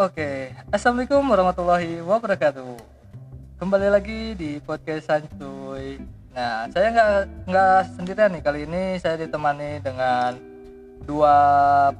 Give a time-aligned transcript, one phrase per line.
[0.00, 2.72] Oke, assalamualaikum warahmatullahi wabarakatuh.
[3.60, 6.00] Kembali lagi di podcast Santuy.
[6.32, 7.12] Nah, saya nggak
[7.44, 8.96] nggak sendirian nih kali ini.
[8.96, 10.40] Saya ditemani dengan
[11.04, 11.36] dua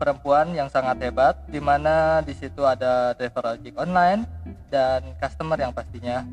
[0.00, 4.24] perempuan yang sangat hebat, di mana di situ ada driver ojek online
[4.72, 6.24] dan customer yang pastinya.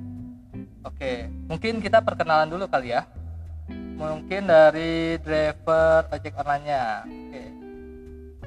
[0.88, 3.04] Oke, mungkin kita perkenalan dulu kali ya.
[4.00, 7.04] Mungkin dari driver ojek online-nya.
[7.12, 7.44] Oke.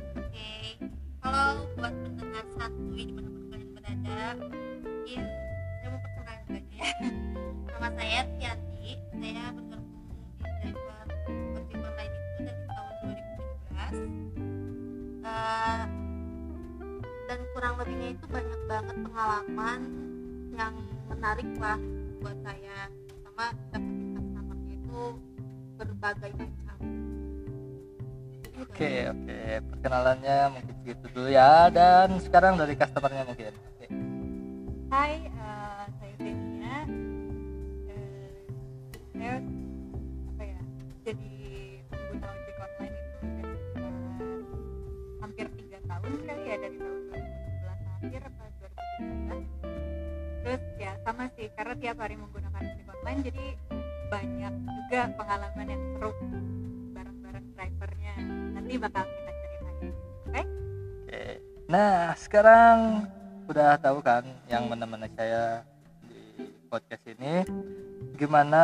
[0.08, 0.48] Oke,
[1.20, 4.20] halo buat pendengar santuy di mana kalian berada.
[4.40, 5.24] Mungkin
[5.76, 6.88] saya mau perkenalkan aja ya.
[7.68, 8.90] Nama saya Tianti.
[9.20, 10.08] Saya bergabung
[10.40, 11.04] di driver
[11.60, 14.00] ojek online itu dari tahun 2017.
[15.20, 15.84] Eh,
[17.28, 19.80] dan kurang lebihnya itu banyak banget pengalaman
[20.56, 20.74] yang
[21.12, 21.78] menarik lah
[22.24, 22.88] buat saya.
[23.20, 25.00] Sama dapetin customernya itu
[25.76, 26.69] berbagai macam.
[28.60, 29.38] Oke, oke.
[29.72, 31.72] Perkenalannya mungkin segitu dulu ya.
[31.72, 33.52] Dan sekarang dari customernya mungkin.
[33.56, 33.86] Oke.
[34.92, 36.76] Hai, eh, saya Zenia.
[37.88, 38.28] Eh,
[39.16, 39.32] saya
[40.28, 40.60] apa ya?
[41.08, 41.32] Jadi
[41.88, 43.08] pengguna ojek online itu
[43.48, 43.94] sekitar
[45.24, 49.44] hampir tiga tahun kali ya dari tahun 2017 akhir apa 2017.
[50.40, 53.44] Terus ya sama sih karena tiap hari menggunakan ojek online jadi
[54.12, 56.12] banyak juga pengalaman yang seru.
[58.70, 59.90] Nanti bakal kita ceritain.
[60.30, 60.42] Oke?
[61.02, 61.22] Oke.
[61.66, 63.02] Nah, sekarang
[63.50, 65.66] udah tahu kan yang menemani saya
[66.06, 67.42] di podcast ini
[68.14, 68.62] gimana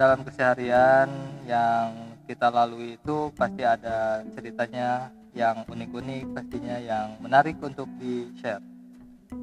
[0.00, 1.12] dalam keseharian
[1.44, 8.64] yang kita lalui itu pasti ada ceritanya yang unik-unik pastinya yang menarik untuk di share.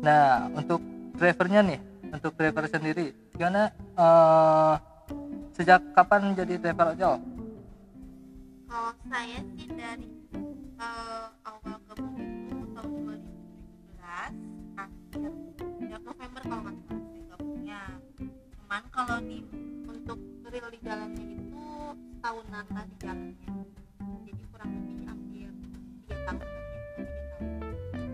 [0.02, 0.82] Nah, untuk
[1.22, 4.74] drivernya nih, untuk driver sendiri gimana eh,
[5.54, 7.33] sejak kapan jadi driver ojol?
[8.74, 10.10] Kalau saya sih dari
[10.82, 14.02] eh, awal gabung itu tahun 2017
[14.82, 15.32] akhir
[15.86, 17.82] ya November kalau nggak salah saya gabungnya
[18.58, 19.46] cuman kalau di
[19.86, 20.18] untuk
[20.50, 21.66] real di jalannya itu
[22.26, 23.54] tahunan lah di jalannya.
[24.26, 25.50] Jadi kurang lebih hampir
[26.10, 26.82] tiga tahun ya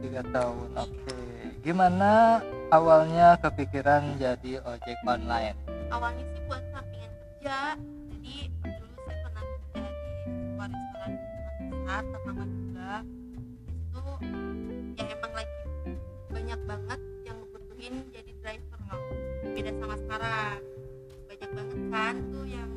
[0.03, 1.19] tiga tahun oke.
[1.63, 2.11] Gimana
[2.75, 5.55] awalnya kepikiran jadi ojek online?
[5.87, 7.79] Awalnya sih buat sampingan kerja
[11.89, 14.01] besar ternama juga di situ
[14.93, 15.57] ya emang lagi
[16.29, 19.01] banyak banget yang ngebutuhin jadi driver loh
[19.57, 20.59] beda sama sekarang.
[21.25, 22.69] Banyak banget kan tuh yang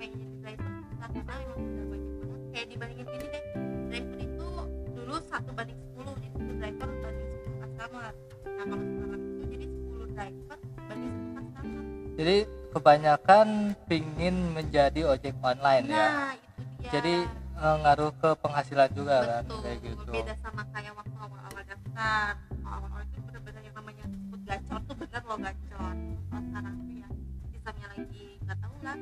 [0.00, 2.40] pengen jadi driver susah karena emang udah banyak banget.
[2.56, 3.44] Kayak dibandingin gini deh
[3.92, 4.48] driver itu
[4.96, 8.10] dulu satu banding 10 jadi satu driver banding 10 customer.
[8.48, 10.58] Nah kalau sekarang itu jadi 10 driver
[10.88, 11.84] banding satu customer.
[12.16, 12.36] Jadi
[12.72, 13.48] kebanyakan
[13.92, 16.08] pingin menjadi ojek online ya?
[16.08, 16.92] Nah, itu dia.
[16.96, 17.43] jadi
[17.80, 19.60] ngaruh ke penghasilan juga kan betul.
[19.62, 22.32] kayak gitu Beda sama kayak waktu awal-awal daftar.
[22.62, 25.94] Awal-awal itu benar-benar yang namanya disebut gacor tuh bener loh gacor.
[26.24, 27.08] Kalau sekarang tuh ya
[27.50, 28.96] sistemnya lagi nggak tahu lah.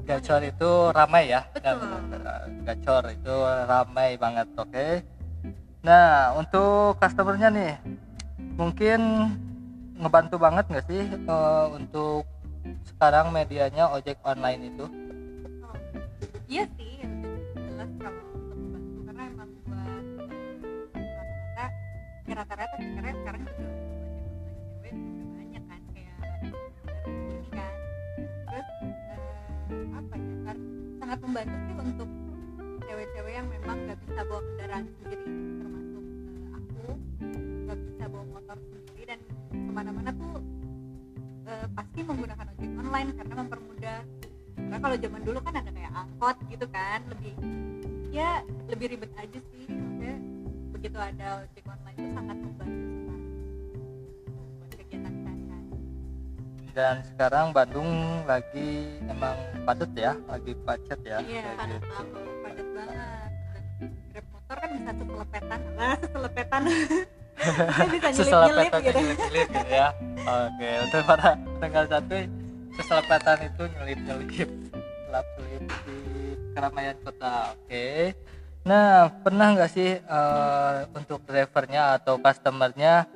[0.00, 1.76] gacor itu ramai ya Betul.
[2.10, 3.34] Dan, gacor itu
[3.64, 4.86] ramai banget oke
[5.80, 7.74] nah untuk customernya nih
[8.54, 9.00] mungkin
[9.96, 12.26] ngebantu banget nggak sih eh, untuk
[12.84, 14.84] sekarang medianya ojek online itu
[15.62, 15.76] Oh,
[16.46, 16.89] iya sih
[22.30, 23.66] ya rata-rata sih karena sekarang juga
[24.78, 26.14] cewek juga banyak kan kayak
[27.50, 27.74] kan.
[28.46, 28.68] Terus
[29.74, 30.52] eh, apa ya
[31.02, 32.10] sangat membantu sih untuk
[32.86, 35.26] cewek-cewek yang memang nggak bisa bawa kendaraan sendiri
[35.58, 36.86] termasuk eh, aku.
[37.66, 39.20] Nggak bisa bawa motor sendiri dan
[39.50, 40.34] ke mana-mana tuh
[41.50, 44.00] eh, pasti menggunakan ojek online karena mempermudah.
[44.54, 47.34] Karena kalau zaman dulu kan ada kayak angkot gitu kan lebih
[48.14, 49.66] ya lebih ribet aja sih.
[49.66, 50.14] Maksudnya
[50.78, 53.28] begitu ada ojek online itu sangat membantu sekali
[54.32, 55.76] buat kegiatan sehari-hari.
[56.72, 57.90] Dan sekarang Bandung
[58.24, 58.68] lagi
[59.04, 59.36] emang
[59.68, 61.18] padat ya lagi macet ya.
[61.20, 61.88] Iya padat gitu.
[61.92, 62.36] banget.
[62.40, 63.30] padat banget.
[64.10, 66.62] Grab motor kan bisa seselepetan lah seselepetan
[67.40, 68.98] Dia bisa nyelip-nyelip gitu.
[69.00, 69.88] nyelip-nyelip gitu ya.
[70.24, 71.28] Oke untuk para
[71.60, 72.16] tanggal satu
[72.80, 74.50] seselepetan itu nyelip-nyelip
[75.04, 75.98] selap-selip di
[76.56, 77.52] keramaian kota.
[77.56, 78.16] Oke
[78.60, 83.08] nah pernah nggak sih eh, untuk drivernya atau customernya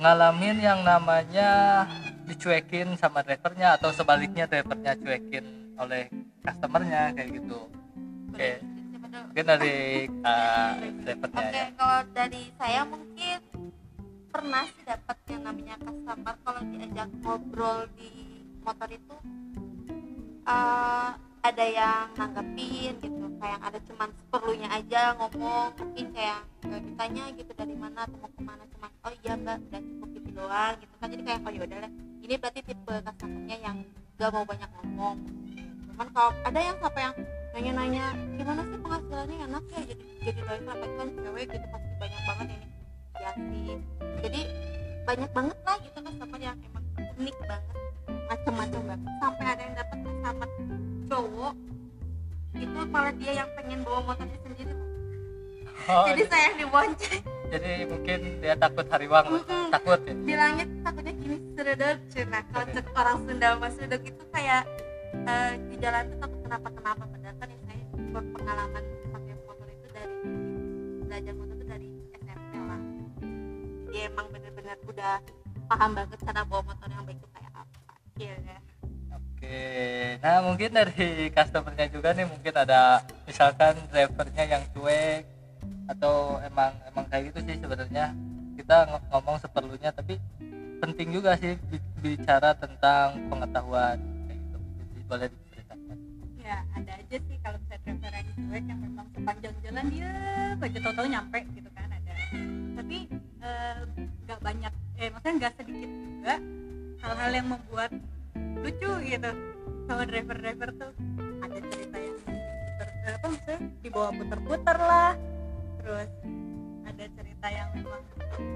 [0.00, 1.84] ngalamin yang namanya
[2.26, 6.10] dicuekin sama drivernya atau sebaliknya drivernya cuekin oleh
[6.42, 7.60] customernya kayak gitu?
[8.32, 8.50] Oke.
[9.14, 10.72] Mungkin dari eh,
[11.06, 11.66] drivernya Oke, ya.
[11.78, 13.38] kalau dari saya mungkin
[14.34, 18.10] pernah sih dapat yang namanya customer kalau diajak ngobrol di
[18.66, 19.16] motor itu
[20.42, 21.10] eh,
[21.44, 27.76] ada yang nanggepin gitu kayak ada cuman seperlunya aja ngomong mungkin kayak ditanya gitu dari
[27.76, 31.08] mana atau mau ke mana cuman oh iya mbak udah cukup gitu doang gitu kan.
[31.12, 31.92] Jadi kayak oh yaudah lah.
[32.24, 33.76] Ini berarti tipe customernya yang
[34.16, 35.16] gak mau banyak ngomong.
[35.92, 37.16] Cuman kalau ada yang sampai yang
[37.54, 38.04] nanya-nanya
[38.40, 39.36] gimana sih penghasilannya?
[39.44, 39.80] Enak ya?
[39.84, 42.66] Jadi jadi driver apalagi kan cewek gitu pasti banyak banget ini.
[43.20, 43.68] Ya sih.
[44.24, 44.40] Jadi
[45.04, 46.84] banyak banget lah gitu customer yang emang
[47.20, 47.62] unik banget
[48.32, 49.00] macam-macam banget.
[49.20, 51.54] Sampai ada yang dapat customer cowok
[52.54, 54.74] itu malah dia yang pengen bawa motornya sendiri.
[55.90, 57.22] Oh, jadi saya yang dibonceng.
[57.50, 59.68] Jadi mungkin dia takut hariwang Mm-mm.
[59.74, 60.14] takut ya?
[60.16, 62.40] Bilangnya takutnya gini sedot cina.
[62.50, 64.62] Kalau cek orang Sunda mas sedot itu kayak
[65.28, 67.82] eh, di jalan tuh takut kenapa kenapa padahal kan ya saya
[68.14, 70.14] berpengalaman pakai motor itu dari
[71.04, 71.88] belajar motor itu dari
[72.22, 72.80] SMP lah.
[73.90, 75.14] Jadi emang bener-bener udah
[75.68, 78.58] paham banget cara bawa motor yang baik itu kayak apa iya ya
[79.44, 85.20] Oke, nah mungkin dari customernya juga nih mungkin ada misalkan drivernya yang cuek
[85.84, 88.16] atau emang emang kayak gitu sih sebenarnya.
[88.56, 90.16] Kita ng- ngomong seperlunya tapi
[90.80, 94.00] penting juga sih bi- bicara tentang pengetahuan.
[94.24, 95.96] Kayak gitu jadi boleh diceritakan.
[96.40, 100.12] Ya ada aja sih kalau misalnya driver yang cuek yang memang sepanjang jalan dia
[100.56, 102.12] aja tahu-tahu nyampe gitu kan ada.
[102.80, 102.96] Tapi
[103.44, 103.76] eh,
[104.24, 104.72] nggak banyak
[105.04, 106.34] eh maksudnya nggak sedikit juga
[107.04, 107.92] hal-hal yang membuat
[108.36, 109.30] lucu gitu.
[109.84, 110.92] Sama driver-driver tuh
[111.44, 112.16] ada cerita yang
[113.04, 113.60] apa maksudnya?
[113.84, 115.12] Dibawa puter-puter lah.
[115.82, 116.10] Terus
[116.84, 118.02] ada cerita yang memang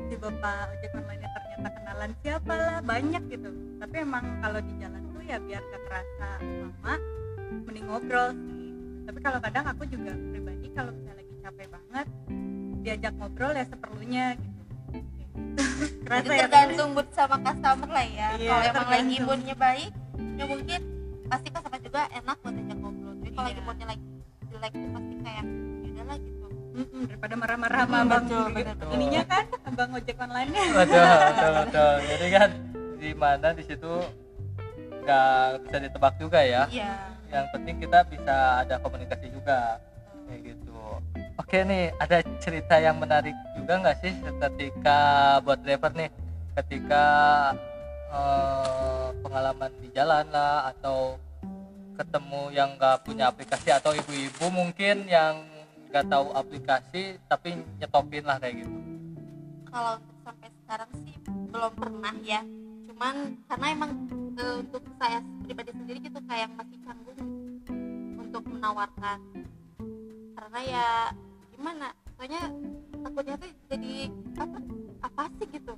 [0.09, 3.51] si bapak ojek online nya ternyata kenalan siapa lah banyak gitu.
[3.79, 6.95] Tapi emang kalau di jalan tuh ya biar gak kerasa lama
[7.69, 8.73] mending ngobrol sih.
[9.09, 12.07] Tapi kalau kadang aku juga pribadi kalau misalnya lagi capek banget
[12.85, 14.58] diajak ngobrol ya seperlunya gitu
[16.00, 18.29] kerasa ya tergantung mood sama customer lah ya.
[18.35, 19.90] Iya, kalau emang lagi moodnya baik
[20.35, 20.81] ya mungkin
[21.26, 23.12] pasti customer juga enak buat ajak ngobrol.
[23.14, 23.64] Tapi kalau lagi Iya.
[23.64, 24.05] moodnya lagi
[24.49, 25.44] jelek itu pasti kayak
[25.88, 26.46] ya lah gitu.
[26.79, 28.87] Mm-mm, daripada marah-marah sama Mm, abang gitu.
[28.90, 30.49] ininya kan abang ojek online.
[30.49, 31.93] Nya betul betul betul.
[32.06, 32.50] Jadi kan
[32.96, 33.93] di mana di situ
[35.00, 35.29] nggak
[35.64, 36.62] bisa ditebak juga ya.
[36.69, 36.93] Iya.
[37.29, 39.81] Yang penting kita bisa ada komunikasi juga.
[40.25, 40.81] Kayak gitu.
[41.37, 43.32] Oke nih ada cerita yang menarik
[43.69, 45.00] juga nggak sih ketika
[45.44, 46.09] buat driver nih?
[46.56, 47.05] Ketika
[48.09, 51.20] eh, pengalaman di jalan lah atau
[51.93, 55.44] ketemu yang nggak punya aplikasi atau ibu-ibu mungkin yang
[55.93, 58.73] nggak tahu aplikasi tapi nyetopin lah kayak gitu.
[59.69, 62.41] Kalau sampai sekarang sih belum pernah ya.
[62.88, 63.93] Cuman karena emang
[64.32, 67.21] eh, untuk saya pribadi sendiri gitu kayak masih canggung
[68.17, 69.21] untuk menawarkan.
[70.41, 70.88] Karena ya
[71.53, 71.93] gimana?
[72.17, 72.49] Soalnya
[73.09, 73.93] takutnya tuh jadi
[74.37, 74.59] apa
[75.01, 75.75] apa sih gitu?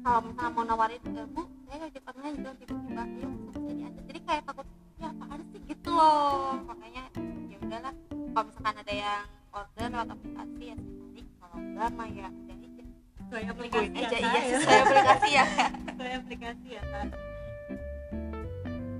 [0.00, 4.20] Kalau misalnya mau nawarin bu saya ojek online juga tiba-tiba ayo bisa jadi aja jadi
[4.24, 4.66] kayak takut
[4.96, 5.60] ya apaan sih?
[5.68, 6.56] Gitu loh.
[6.64, 7.04] Makanya
[7.52, 7.94] ya udahlah.
[8.08, 12.28] Kalau misalkan ada yang order lewat aplikasi ya sekali kalau enggak mah ya
[13.28, 14.56] sesuai Tungguin aplikasi ya aja iya ya.
[14.56, 15.44] sesuai aplikasi ya.
[15.92, 17.08] Sesuai aplikasi ya kan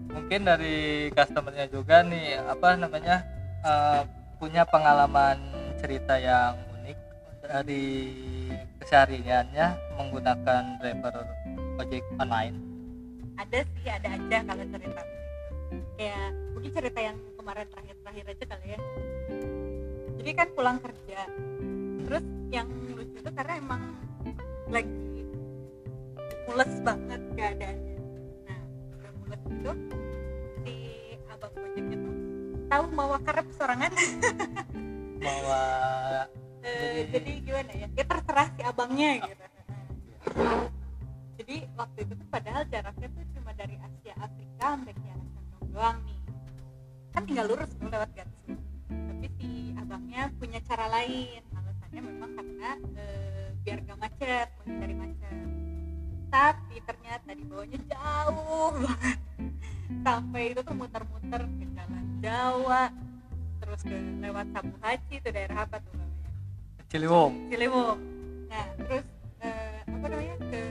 [0.08, 3.24] mungkin dari customernya juga nih apa namanya
[3.64, 4.02] eh,
[4.36, 5.40] punya pengalaman
[5.80, 6.67] cerita yang
[7.48, 8.12] dari
[8.84, 9.66] kesehariannya
[9.96, 11.14] menggunakan driver
[11.80, 12.56] ojek online?
[13.40, 15.02] Ada sih ada aja kalau cerita.
[15.96, 18.80] Kayak mungkin cerita yang kemarin terakhir-terakhir aja kali ya.
[20.20, 21.20] Jadi kan pulang kerja.
[22.04, 23.82] Terus yang lucu itu karena emang
[24.68, 25.24] lagi
[26.44, 27.96] mules banget keadaannya.
[28.44, 28.60] Nah
[29.00, 29.72] udah mules itu
[30.64, 30.74] si
[31.28, 32.14] abang ojeknya tuh
[32.68, 33.92] tahu bawa karep sorangan.
[35.24, 35.62] Bahwa
[37.12, 39.44] Jadi- gimana ya ya terserah si abangnya gitu.
[41.38, 45.98] Jadi waktu itu tuh padahal jaraknya tuh cuma dari Asia Afrika sampai Kiara Condong doang
[46.04, 46.20] nih.
[47.14, 48.52] Kan tinggal lurus tuh lewat Gatsu
[48.88, 51.40] tapi si abangnya punya cara lain.
[51.56, 55.36] Alasannya memang karena eh, biar gak macet menghindari macet.
[56.28, 59.18] Tapi ternyata di bawahnya jauh banget.
[60.04, 62.92] Sampai itu tuh muter-muter ke jalan Jawa
[63.58, 66.07] terus ke lewat Sabu Haji itu daerah apa tuh
[66.88, 67.52] Ciliwung.
[67.52, 68.00] Ciliwung.
[68.48, 69.04] Nah terus
[69.44, 70.62] eh, apa namanya ke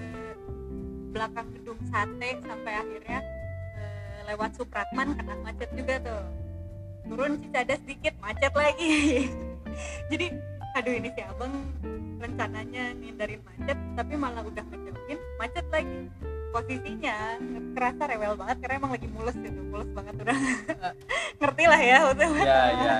[1.13, 3.19] belakang gedung sate sampai akhirnya
[3.77, 6.25] eh, lewat Supratman kena macet juga tuh.
[7.05, 9.29] Turun Cicadas sedikit macet lagi.
[10.09, 10.33] Jadi
[10.73, 11.53] aduh ini si abang
[12.17, 16.09] rencananya ngindarin macet tapi malah udah ngejauhin macet lagi.
[16.49, 17.37] Posisinya
[17.77, 20.37] kerasa rewel banget karena emang lagi mules gitu mules banget udah.
[21.45, 22.41] Ngerti lah ya maksudnya.
[22.41, 22.95] Ya ya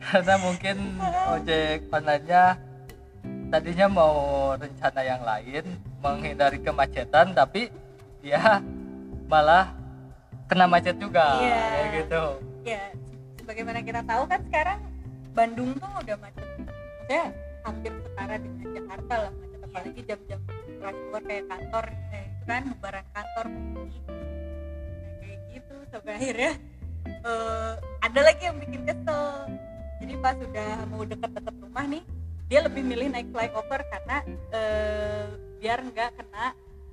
[0.00, 0.76] karena mungkin
[1.36, 2.44] ojek online-nya
[3.50, 4.14] tadinya mau
[4.56, 5.64] rencana yang lain
[6.00, 7.68] menghindari kemacetan tapi
[8.24, 8.62] dia
[9.26, 9.74] malah
[10.48, 11.60] kena macet juga Iya.
[11.62, 12.24] kayak gitu.
[12.64, 12.82] Ya
[13.38, 14.78] sebagaimana kita tahu kan sekarang
[15.30, 16.46] Bandung tuh udah macet.
[16.58, 17.22] Maksudnya
[17.62, 19.60] hampir setara dengan Jakarta lah macet.
[19.62, 20.40] Apalagi jam-jam
[20.80, 23.86] rush hour kayak kantor eh, itu kan lebaran kantor nah,
[25.20, 26.52] kayak gitu sampai akhirnya
[27.04, 29.26] eh, ada lagi yang bikin kesel
[30.00, 32.02] jadi pas udah mau deket-deket rumah nih
[32.50, 34.16] dia lebih milih naik flyover karena
[34.50, 35.24] eh,
[35.60, 36.46] biar nggak kena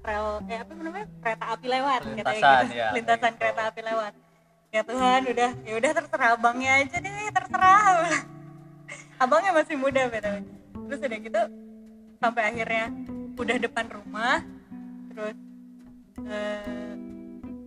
[0.05, 2.79] rel eh apa namanya kereta api lewat katanya Lintasan, gitu.
[2.79, 3.39] ya, lintasan gitu.
[3.41, 4.13] kereta api lewat
[4.67, 7.81] ya Tuhan udah ya udah terserah abangnya aja deh terserah
[9.23, 10.35] abangnya masih muda btw
[10.87, 11.41] terus udah gitu
[12.19, 12.85] sampai akhirnya
[13.35, 14.39] udah depan rumah
[15.11, 15.37] terus
[16.27, 16.93] eh,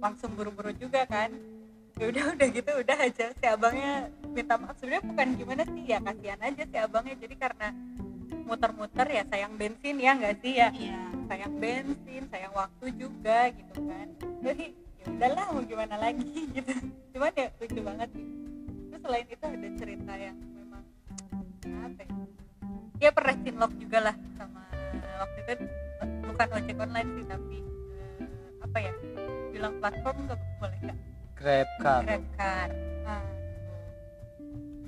[0.00, 1.32] langsung buru-buru juga kan
[2.00, 5.99] ya udah udah gitu udah aja si abangnya minta maaf sebenarnya bukan gimana sih ya
[5.99, 7.17] kasihan aja si abangnya.
[7.19, 7.69] Jadi karena
[8.47, 10.53] muter-muter ya sayang bensin ya nggak sih?
[10.59, 11.03] Ya iya.
[11.31, 14.09] sayang bensin sayang waktu juga gitu kan.
[14.43, 14.65] Jadi
[15.03, 16.73] ya udahlah mau gimana lagi gitu.
[17.15, 18.27] Cuman ya lucu banget sih.
[18.91, 20.83] Terus selain itu ada cerita yang memang
[21.71, 22.15] apa ya
[23.01, 24.63] dia pernah cinlok juga lah sama
[24.97, 25.67] waktu itu.
[26.01, 27.59] Bukan ojek online sih tapi
[28.23, 28.29] eh,
[28.65, 28.93] apa ya
[29.53, 30.99] bilang platform nggak boleh nggak?
[31.41, 32.69] Grab car Grab car
[33.01, 33.25] nah,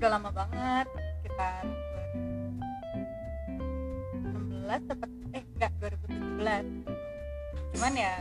[0.03, 0.87] udah lama banget
[1.23, 1.63] sekitar
[4.19, 8.15] 2016 sempet eh enggak 2017 cuman ya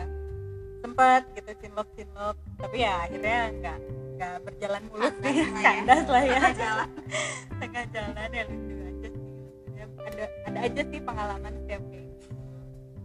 [0.86, 3.78] sempet gitu cinlok cinlok tapi ya akhirnya enggak
[4.14, 6.22] enggak berjalan mulus sih Kandas lah ya.
[6.22, 6.90] lah ya Tengah jalan.
[7.66, 9.26] tengah jalan ya lucu aja sih
[10.06, 11.82] ada ada aja sih pengalaman setiap.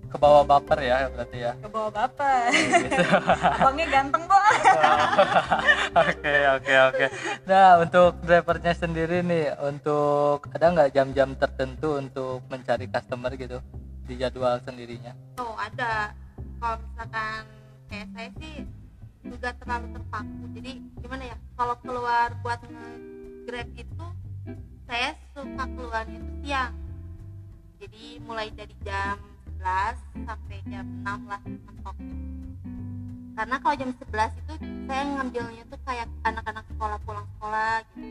[0.07, 1.53] Ke bawah baper ya berarti ya.
[1.59, 3.03] Ke bawah bapak gitu.
[3.59, 4.43] abangnya ganteng kok.
[6.07, 7.07] Oke oke oke.
[7.49, 13.59] Nah untuk drivernya sendiri nih, untuk ada nggak jam-jam tertentu untuk mencari customer gitu?
[14.07, 15.17] Di jadwal sendirinya?
[15.41, 16.13] oh ada.
[16.61, 17.43] Kalau misalkan
[17.89, 18.55] kayak saya sih
[19.25, 20.43] juga terlalu terpaku.
[20.57, 21.37] Jadi gimana ya?
[21.57, 24.07] Kalau keluar buat nge-grab itu
[24.87, 26.75] saya suka keluarnya itu siang.
[27.77, 29.17] Jadi mulai dari jam
[29.61, 31.97] 11 sampai jam 6 lah mentok
[33.37, 34.55] karena kalau jam 11 itu
[34.89, 38.09] saya ngambilnya tuh kayak anak-anak sekolah pulang sekolah gitu.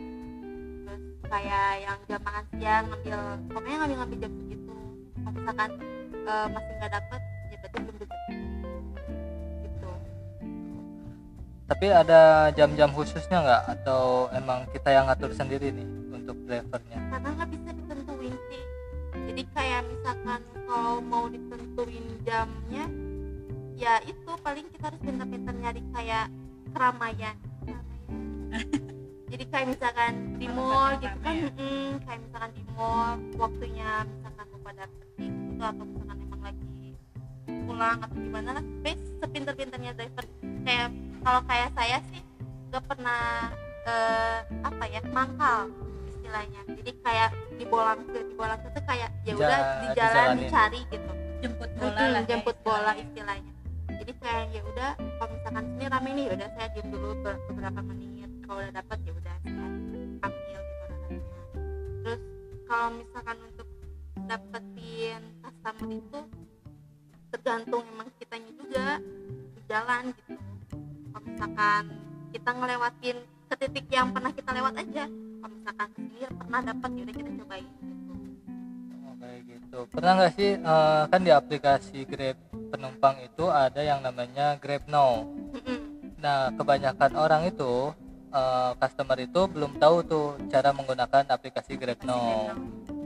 [0.86, 4.76] Terus kayak yang jam makan siang ngambil pokoknya ngambil-ngambil jam segitu.
[5.18, 5.70] Kalau misalkan
[6.14, 8.38] eh, masih nggak dapet ya berarti belum rezeki
[9.66, 9.90] gitu.
[11.66, 12.22] Tapi ada
[12.54, 13.64] jam-jam khususnya nggak?
[13.82, 17.00] Atau emang kita yang ngatur sendiri nih untuk drivernya?
[17.10, 17.70] karena nggak bisa
[19.36, 22.88] jadi kayak misalkan kalau mau ditentuin jamnya
[23.76, 26.32] ya itu paling kita harus pintar-pintar nyari kayak
[26.72, 27.36] keramaian.
[27.68, 28.16] Keramaian.
[29.36, 34.60] jadi kayak misalkan di mall gitu kan mm, kayak misalkan di mall waktunya misalkan mau
[34.64, 36.88] pada pergi gitu atau misalkan emang lagi
[37.68, 40.24] pulang atau gimana lah Tapi sepintar-pintarnya driver.
[40.64, 40.96] Kayak
[41.28, 42.24] kalau kayak saya sih
[42.72, 43.52] gak pernah
[43.84, 45.68] eh, apa ya mangkal
[46.08, 46.64] istilahnya.
[46.72, 51.12] Jadi kayak di bolang ke di bolang tuh kayak ya udah di jalan dicari gitu.
[51.44, 53.52] Jemput bola Mm-mm, lah ya jemput bola istilahnya.
[53.96, 57.42] jadi kayak ya udah kalau misalkan sini rame nih ya udah saya diem dulu ber-
[57.50, 58.30] beberapa menit.
[58.46, 59.68] Kalau udah dapat ya udah saya
[60.22, 61.22] ambil gitu orderannya
[62.06, 62.22] terus
[62.66, 63.68] kalau misalkan untuk
[64.26, 66.20] dapetin customer itu
[67.34, 68.88] tergantung emang kitanya juga
[69.56, 70.34] di jalan gitu.
[71.12, 71.84] Kalau misalkan
[72.32, 75.06] kita ngelewatin ke titik yang pernah kita lewat aja
[75.48, 78.14] misalkan ke sini pernah dapat ya udah kita cobain gitu
[79.06, 79.80] Oh, kayak gitu.
[79.90, 82.38] Pernah nggak sih eh, kan di aplikasi Grab
[82.70, 85.30] penumpang itu ada yang namanya Grab Now.
[86.18, 87.94] Nah kebanyakan orang itu
[88.30, 92.52] eh, customer itu belum tahu tuh cara menggunakan aplikasi Grab Now.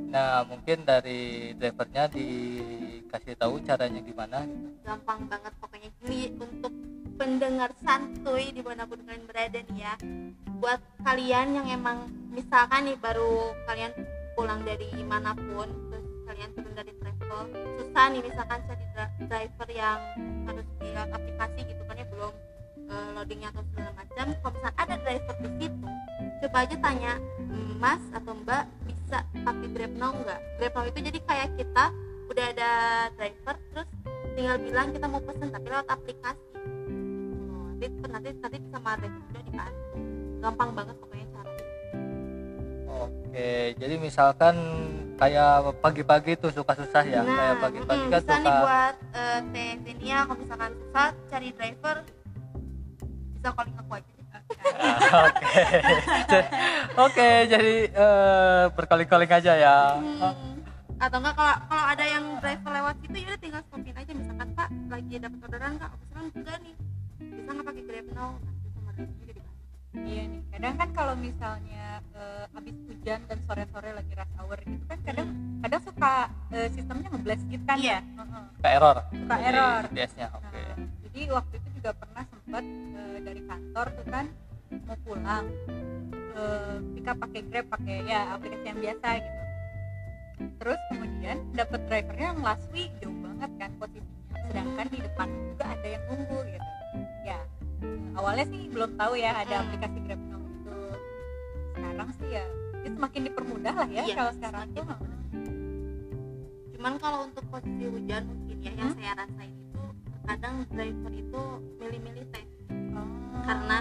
[0.09, 4.41] Nah mungkin dari drivernya dikasih tahu caranya gimana
[4.81, 6.73] gampang banget pokoknya ini untuk
[7.19, 9.93] pendengar santuy di mana pun kalian berada nih ya.
[10.63, 13.91] Buat kalian yang emang misalkan nih baru kalian
[14.39, 17.41] pulang dari mana pun terus kalian turun dari travel
[17.75, 18.85] susah nih misalkan cari
[19.27, 19.99] driver yang
[20.47, 22.33] harus lihat aplikasi gitu kan ya belum
[22.87, 24.25] eh, loadingnya atau segala macam.
[24.39, 25.87] Kalau misalkan ada driver di situ
[26.39, 27.13] coba aja tanya
[27.79, 30.39] mas atau mbak bisa pakai grab now nggak?
[30.55, 31.85] Grab now itu jadi kayak kita
[32.31, 32.71] udah ada
[33.19, 33.89] driver terus
[34.39, 36.48] tinggal bilang kita mau pesen tapi lewat aplikasi
[37.79, 39.99] Oh, nanti nanti nanti sama juga dibantu
[40.43, 41.51] gampang banget pokoknya cara
[42.89, 44.55] Oke jadi misalkan
[45.15, 49.39] kayak pagi-pagi tuh suka susah ya kayak pagi-pagi mm, kan bisa nih suka buat eh,
[49.55, 51.95] teh Zenia kalau misalkan susah cari driver
[53.39, 54.27] bisa calling aku aja deh.
[55.23, 55.63] Oke.
[57.07, 59.77] Oke, jadi eh, berkali-kali aja ya.
[59.95, 60.59] Hmm.
[60.99, 64.47] atau enggak kalau kalau ada yang driver lewat situ ya udah tinggal stopin aja misalkan
[64.51, 66.75] pak lagi dapat orderan kak pesan juga nih
[67.49, 69.65] bisa nggak pakai grab now nanti sama driver juga dibantu
[70.05, 74.83] iya nih kadang kan kalau misalnya eh, habis hujan dan sore-sore lagi rush hour gitu
[74.85, 75.27] kan kadang
[75.65, 76.13] kadang suka
[76.53, 77.89] eh, sistemnya ngeblast gitu kan Iya.
[77.89, 78.43] ya Heeh.
[78.61, 78.97] Ke error.
[79.09, 79.81] Suka error.
[79.89, 80.27] DS-nya.
[80.37, 80.61] Oke.
[80.61, 80.75] Nah,
[81.09, 84.25] jadi waktu itu juga pernah sempat eh, dari kantor tuh kan
[84.85, 85.45] mau pulang
[86.37, 89.41] eh Pika pakai Grab pakai ya aplikasi yang biasa gitu
[90.61, 95.65] terus kemudian dapat drivernya yang last week jauh banget kan posisinya sedangkan di depan juga
[95.65, 96.78] ada yang nunggu gitu
[97.21, 97.39] ya
[98.13, 99.63] awalnya sih belum tahu ya ada Hmm.
[99.67, 100.75] aplikasi Grab Now itu
[101.73, 102.45] sekarang sih ya
[102.79, 104.85] itu semakin dipermudah lah ya Iya, kalau sekarang tuh
[106.73, 108.97] cuman kalau untuk posisi hujan mungkin ya yang Hmm.
[108.97, 109.83] saya rasain itu
[110.23, 111.41] kadang driver itu
[111.77, 112.47] milih-milih tes
[112.89, 113.05] Oh.
[113.43, 113.77] karena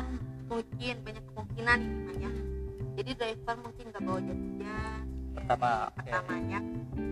[0.49, 2.31] mungkin banyak kemungkinan ini Pak, ya
[2.99, 5.03] jadi driver mungkin nggak bawa jas hujan
[5.39, 6.59] Pertama, pertamanya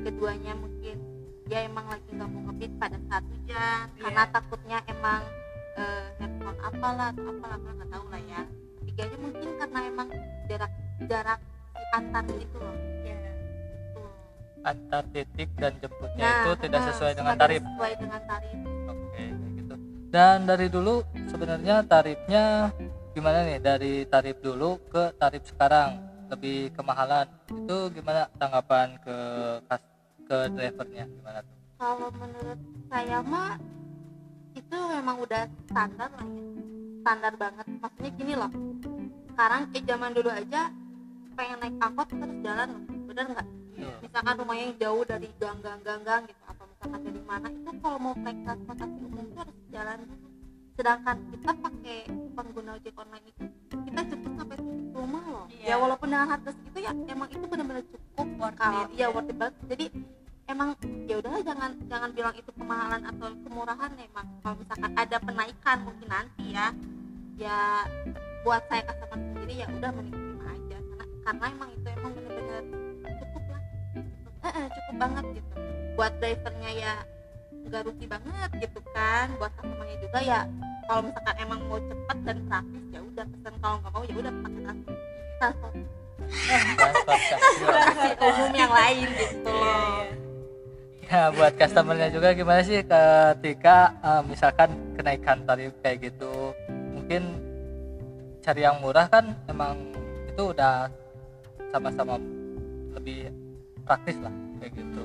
[0.02, 0.96] keduanya mungkin
[1.46, 4.02] dia emang lagi nggak mau ngebit pada saat hujan Iya.
[4.02, 5.22] karena takutnya emang
[5.76, 8.40] eh, headphone apalah atau apalah apalah nggak tahu lah ya
[8.78, 10.08] ketiganya mungkin karena emang
[10.46, 11.40] jarak jarak
[11.92, 14.02] antar itu loh ya Gitu.
[14.62, 17.62] Antar titik dan jemputnya Nah, itu tidak sesuai dengan tarif.
[17.62, 18.56] sesuai dengan tarif
[18.86, 19.74] Oke, kayak gitu.
[20.08, 20.94] Dan dari dulu
[21.26, 22.44] sebenarnya tarifnya
[23.12, 23.58] gimana nih?
[23.58, 27.26] Dari tarif dulu ke tarif sekarang lebih kemahalan.
[27.46, 29.16] Itu gimana tanggapan ke
[29.64, 31.54] kas- ke drivernya gimana tuh?
[31.76, 33.60] kalau menurut saya mah
[34.56, 36.44] itu memang udah standar lah ya.
[37.04, 37.66] Standar banget.
[37.78, 38.50] Maksudnya gini loh.
[39.30, 40.60] Sekarang kayak zaman dulu aja
[41.36, 42.82] pengen naik angkot harus jalan loh.
[43.12, 43.48] Bener nggak?
[43.76, 43.92] Iya.
[44.00, 48.14] misalkan rumahnya yang jauh dari gang-gang gang-gang gitu atau misalkan dari mana itu kalau mau
[48.16, 50.28] naik transportasi umum itu harus jalan dulu.
[50.76, 51.98] Sedangkan kita pakai
[52.32, 53.44] pengguna ojek online itu
[53.84, 54.56] kita jemput sampai
[54.96, 55.46] rumah loh.
[55.52, 55.64] Iya.
[55.68, 59.06] ya walaupun dengan harga segitu ya emang itu benar-benar cukup Worth kalau it, ya ya.
[59.12, 59.54] worth it banget.
[59.68, 59.84] Jadi
[60.46, 60.78] emang
[61.10, 64.26] ya udahlah jangan jangan bilang itu kemahalan atau kemurahan emang.
[64.42, 66.66] Kalau misalkan ada penaikan mungkin nanti ya.
[67.36, 67.58] Ya
[68.46, 70.78] buat saya customer sendiri ya udah terima aja.
[70.80, 72.62] Karena karena emang itu emang bener-bener
[73.20, 73.62] cukup lah.
[73.92, 75.54] Cukup, eh, eh, cukup banget gitu.
[75.98, 76.94] Buat drivernya ya
[77.66, 79.26] nggak rugi banget gitu kan.
[79.36, 80.40] Buat customernya juga ya
[80.86, 84.32] kalau misalkan emang mau cepet dan praktis ya udah pesan kalau nggak mau ya udah
[84.46, 84.98] pakai transport
[85.36, 85.74] transport
[86.26, 88.18] Transportasi.
[88.18, 89.46] umum yang lain gitu.
[89.46, 90.25] Iya, loh
[91.06, 96.50] Ya, buat customernya juga gimana sih ketika eh, misalkan kenaikan tarif kayak gitu?
[96.98, 97.46] Mungkin
[98.46, 99.74] cari yang murah kan emang
[100.30, 100.86] itu udah
[101.74, 102.14] sama-sama
[102.94, 103.26] lebih
[103.82, 104.30] praktis lah
[104.62, 105.02] kayak gitu.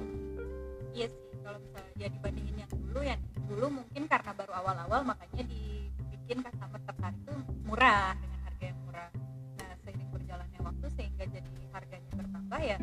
[0.93, 3.17] iya sih kalau misalnya ya dibandingin yang dulu ya
[3.49, 9.09] dulu mungkin karena baru awal-awal makanya dibikin customer tertarik tuh murah dengan harga yang murah
[9.57, 12.77] nah seiring berjalannya waktu sehingga jadi harganya bertambah ya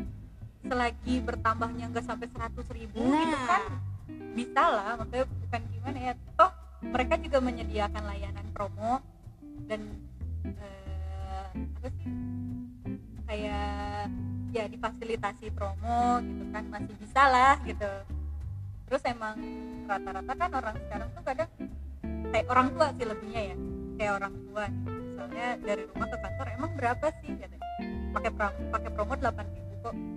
[0.65, 3.23] selagi bertambahnya nggak sampai 100 ribu Nah.
[3.23, 3.63] itu kan
[4.35, 6.13] bisa lah maksudnya bukan gimana ya.
[6.35, 6.51] Toh
[6.83, 9.03] mereka juga menyediakan layanan promo
[9.67, 9.81] dan
[10.43, 12.07] eh, apa sih?
[13.29, 14.09] Kayak
[14.49, 17.91] ya difasilitasi promo gitu kan masih bisa lah gitu.
[18.89, 19.37] Terus emang
[19.85, 21.49] rata-rata kan orang sekarang tuh kadang
[22.33, 23.55] kayak orang tua sih lebihnya ya
[23.99, 24.65] kayak orang tua.
[24.67, 24.97] Nih.
[25.19, 27.31] misalnya dari rumah ke kantor emang berapa sih?
[27.35, 27.67] Katanya.
[28.09, 28.31] Pakai
[28.71, 29.68] pakai promo 8000 kok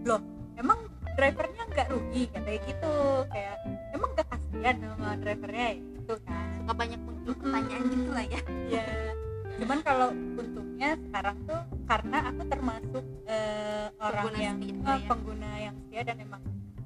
[0.03, 0.21] loh
[0.59, 0.79] emang
[1.15, 2.23] drivernya nggak rugi?
[2.33, 2.93] Katanya gitu
[3.29, 3.57] kayak
[3.93, 5.77] emang gak kasihan sama drivernya ya?
[5.79, 6.47] Gitu kan.
[6.59, 8.41] Suka banyak muncul pertanyaan gitu lah ya.
[8.69, 8.87] Ya
[9.63, 15.07] cuman kalau untungnya sekarang tuh karena aku termasuk eh, orang Pengguna yang setia eh, ya.
[15.07, 16.43] pengguna yang setia dan emang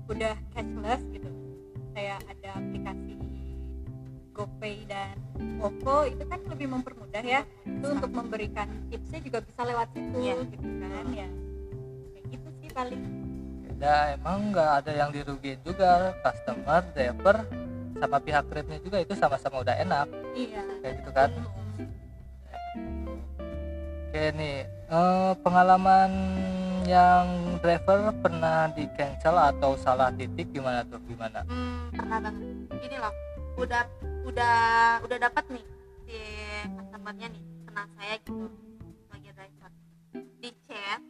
[0.07, 1.31] udah cashless gitu.
[1.97, 3.15] Kayak ada aplikasi
[4.37, 5.17] GoPay dan
[5.65, 7.41] OVO itu kan lebih mempermudah ya.
[7.65, 10.35] Itu untuk memberikan tipsnya juga bisa lewat situ Iya.
[10.53, 11.03] gitu kan ya.
[11.09, 11.33] kayak
[12.77, 13.03] sih paling
[13.77, 17.45] Ya emang nggak ada yang dirugiin juga customer, driver,
[18.01, 20.09] sama pihak grabnya juga itu sama-sama udah enak.
[20.33, 20.65] Iya.
[20.81, 21.31] Kayak gitu kan.
[24.09, 26.11] Oke nih eh, pengalaman
[26.89, 27.29] yang
[27.61, 30.97] driver pernah di cancel atau salah titik gimana tuh?
[31.05, 31.45] Gimana?
[31.45, 32.45] hmm, pernah banget.
[32.81, 33.13] Gini loh
[33.61, 33.85] udah
[34.25, 34.57] udah
[35.05, 35.65] udah dapat nih
[36.09, 36.17] si
[36.81, 38.49] customernya nih kenal saya gitu
[39.05, 39.71] sebagai driver.
[40.41, 41.01] Di chat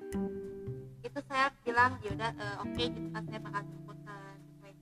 [1.16, 4.72] itu saya bilang ya udah eh, oke gitu kan saya bakal jemput sesuai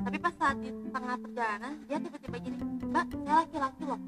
[0.00, 2.56] tapi pas saat di tengah perjalanan dia tiba-tiba gini
[2.88, 4.00] mbak saya laki-laki loh.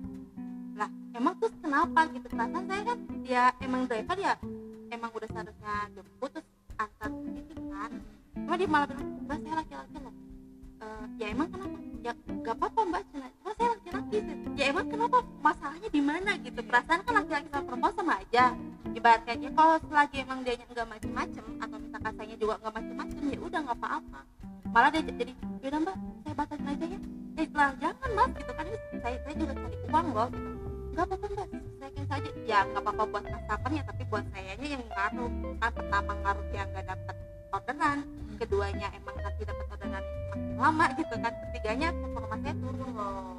[0.81, 2.25] Lah emang terus kenapa gitu?
[2.33, 4.35] Perasaan saya kan dia emang driver ya
[4.89, 6.49] emang udah seharusnya jemput terus
[6.81, 7.91] antar gitu kan.
[8.33, 10.15] Cuma dia malah bilang mbak saya laki-laki loh.
[10.81, 11.77] "Eh, ya emang kenapa?
[12.01, 12.13] Ya
[12.49, 13.29] gak apa-apa mbak cuma
[13.61, 15.19] saya laki-laki sih." ya emang kenapa?
[15.41, 16.61] Masalahnya di mana gitu?
[16.61, 18.45] Perasaan kan laki-laki sama perempuan sama aja.
[18.93, 23.39] Ibaratnya dia kalau selagi emang dia nggak macem-macem atau misalkan saya juga nggak macem-macem ya
[23.41, 24.21] udah nggak apa-apa.
[24.69, 25.33] Malah dia jadi
[25.65, 27.01] yaudah mbak saya batalin aja ya.
[27.39, 28.67] Dia bilang jangan mas gitu kan.
[29.01, 30.29] Saya, saya juga cari uang loh.
[30.31, 30.59] Gitu
[30.99, 35.31] nggak apa-apa mbak selesaikan saja ya nggak apa-apa buat customernya tapi buat sayanya yang ngaruh.
[35.63, 37.17] Kan pertama ngaruh dia nggak dapat
[37.55, 37.99] orderan
[38.39, 43.39] keduanya emang nanti dapat orderan semakin lama gitu kan ketiganya performanya turun loh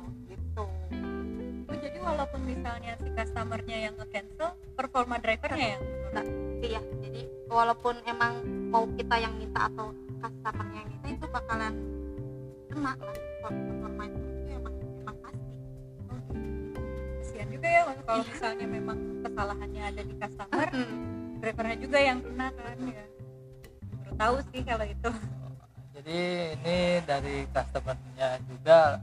[1.80, 6.28] jadi walaupun misalnya si customernya yang nge-cancel performa drivernya yang menurun.
[6.60, 11.74] iya jadi walaupun emang mau kita yang minta atau customer yang minta itu bakalan
[12.70, 13.18] kena lah.
[13.40, 15.56] Performa itu itu emang emang pasti.
[17.24, 20.68] Kasihan juga ya kalau misalnya memang kesalahannya ada di customer
[21.40, 23.06] drivernya juga yang kena kan ya.
[24.04, 25.12] Baru tahu sih kalau itu.
[26.00, 26.20] Jadi
[26.56, 29.00] ini dari customernya juga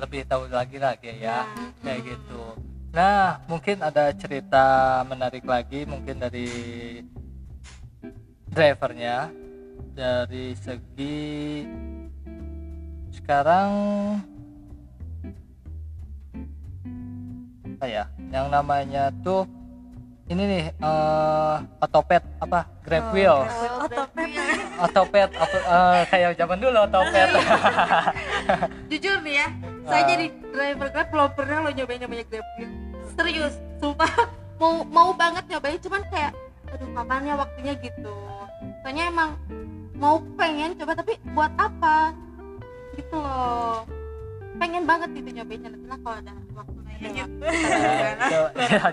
[0.00, 1.44] lebih tahu lagi lagi ya.
[1.84, 2.42] Kayak gitu.
[2.90, 6.48] Nah mungkin ada cerita menarik lagi mungkin dari
[8.48, 9.28] drivernya.
[9.90, 11.66] Dari segi
[13.12, 13.70] sekarang
[17.76, 18.04] apa ya?
[18.32, 19.44] Yang namanya tuh
[20.30, 22.62] ini nih eh otopet apa?
[22.80, 23.38] Grab Oh, wheel.
[23.80, 24.28] Otopet.
[24.80, 27.28] otopet apa- eh, kayak zaman dulu otopet.
[28.90, 29.46] Jujur nih ya
[29.82, 30.08] saya Ah.
[30.08, 32.70] jadi driver grab belum pernah lo nyobain namanya grab wheel.
[33.12, 34.10] Serius sumpah.
[34.56, 36.32] Mau mau banget nyobain cuman kayak
[36.68, 37.74] aduh kapan ya waktunya?
[37.76, 38.14] gitu.
[38.80, 39.30] Soalnya emang
[39.92, 42.14] mau pengen coba tapi buat apa?
[42.94, 43.82] Gitu loh.
[44.56, 46.32] Pengen banget gitu nyobainnya nanti lah kalau ada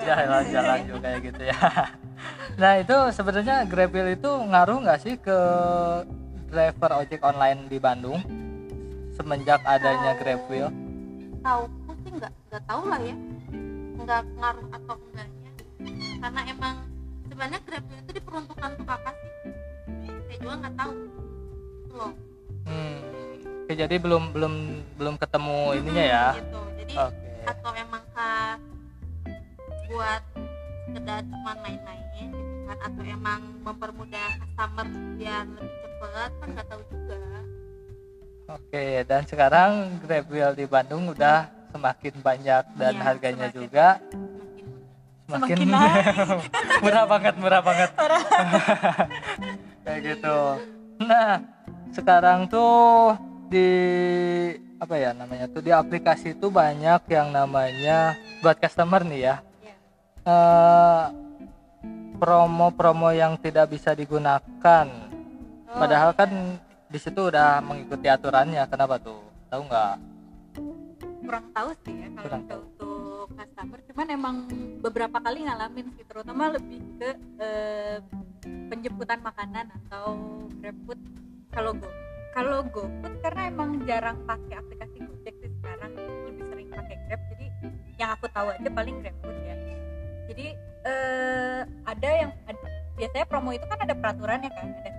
[0.07, 1.59] jalan-jalan juga kayak gitu ya.
[2.57, 5.37] Nah itu sebenarnya Grab Wheel itu ngaruh nggak sih ke
[6.49, 8.17] driver ojek online di Bandung
[9.13, 10.73] semenjak adanya Grab Wheel?
[11.45, 11.69] Tahu
[12.01, 13.15] sih nggak nggak tahu lah ya.
[14.01, 15.51] Nggak ngaruh atau enggaknya.
[16.17, 16.75] Karena emang
[17.29, 19.31] sebenarnya grab Wheel itu diperuntukkan untuk apa sih?
[20.07, 20.91] Saya juga nggak tahu
[21.93, 22.13] loh.
[22.65, 22.97] Hmm.
[23.67, 24.53] Oke, jadi belum belum
[24.97, 26.25] belum ketemu ininya ya.
[26.39, 26.61] gitu.
[26.79, 28.59] Jadi oke atau emang kah
[29.87, 30.21] buat
[30.85, 32.77] sekedar cuma main-main gitu kan?
[32.83, 36.29] Atau emang mempermudah customer biar lebih cepet?
[36.33, 37.17] Kan nggak tahu juga.
[38.47, 43.87] Oke dan sekarang Grab Wheel di Bandung udah semakin banyak dan Iya, harganya semakin- juga.
[45.27, 47.33] Semakin semakin, Semakin murah banget.
[47.35, 47.89] Murah banget.
[49.83, 50.39] Kayak gitu.
[51.01, 51.43] Nah
[51.89, 53.15] sekarang tuh
[53.47, 53.67] di
[54.77, 58.13] apa ya namanya tuh di aplikasi tuh banyak yang namanya
[58.45, 59.35] buat customer nih ya.
[59.41, 59.75] Iya.
[60.29, 61.05] eh,
[62.17, 64.85] promo-promo yang tidak bisa digunakan.
[65.69, 66.29] Oh, padahal kan
[66.89, 69.21] di situ udah mengikuti aturannya kenapa tuh?
[69.49, 69.95] Tahu nggak?
[71.25, 73.79] Kurang tahu sih ya kalau Kurang itu untuk customer.
[73.91, 74.35] Cuman emang
[74.81, 77.09] beberapa kali ngalamin sih terutama lebih ke
[77.41, 77.97] eh,
[78.69, 80.17] penjemputan makanan atau
[80.61, 81.01] GrabFood
[81.49, 82.06] kalau go
[82.37, 87.45] kalau GoFood karena emang jarang pakai aplikasi Gojek sih sekarang lebih sering pakai Grab jadi
[87.97, 89.55] yang aku tahu aja paling GrabFood ya.
[90.29, 90.47] Jadi
[90.85, 94.91] eh, ada yang ad- biasanya promo itu kan ada peraturannya kan ada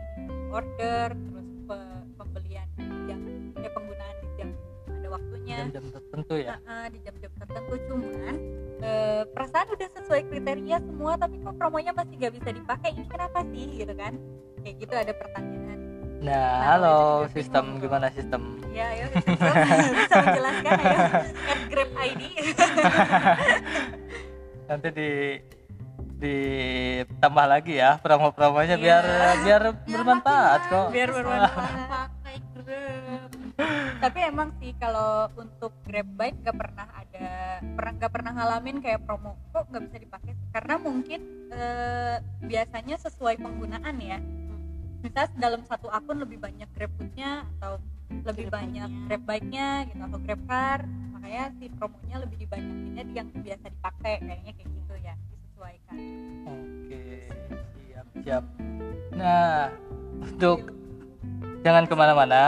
[0.51, 2.67] order terus pe- pembelian
[3.07, 3.21] jam
[3.55, 4.49] ya penggunaan di jam
[4.91, 5.57] ada waktunya.
[5.63, 6.55] Jam-jam tertentu ya?
[6.67, 8.35] Nah, di jam-jam tertentu cuman
[8.83, 13.47] eh, perasaan udah sesuai kriteria semua tapi kok promonya masih gak bisa dipakai ini kenapa
[13.55, 14.19] sih gitu kan?
[14.67, 15.68] Kayak gitu ada pertanyaan
[16.19, 16.97] nah Nah, halo
[17.31, 17.79] sistem.
[17.79, 18.59] Gimana sistem?
[18.75, 19.55] Ya ayo Sistem,
[19.95, 20.99] bisa menjelaskan ayo
[21.47, 22.23] at grab id
[24.69, 25.11] nanti di
[26.19, 28.83] ditambah lagi ya promo-promonya Iya.
[28.83, 30.87] biar biar Biar bermanfaat kok.
[30.91, 32.09] Biar bermanfaat.
[32.19, 33.31] Pakai grab.
[33.99, 37.29] Tapi emang sih kalau untuk grab bike gak pernah ada
[37.63, 39.39] pernah gak pernah ngalamin kayak promo.
[39.55, 40.33] Kok nggak bisa dipakai?
[40.53, 41.21] Karena mungkin
[41.55, 44.19] eh, biasanya sesuai penggunaan ya
[45.03, 47.79] misal dalam satu akun lebih banyak grabfoodnya atau
[48.25, 49.07] lebih Grab banyak bike-nya.
[49.07, 50.81] grab bike-nya gitu atau grab car
[51.15, 55.97] makanya si promonya lebih dibanyakinnya di yang biasa dipakai kayaknya kayak gitu ya disesuaikan
[56.49, 57.05] oke
[57.85, 58.45] siap siap
[59.13, 59.69] nah
[60.25, 60.59] untuk
[61.63, 62.43] jangan ke mana-mana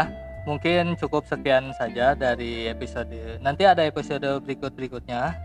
[0.48, 5.36] mungkin cukup sekian saja dari episode nanti ada episode berikut berikutnya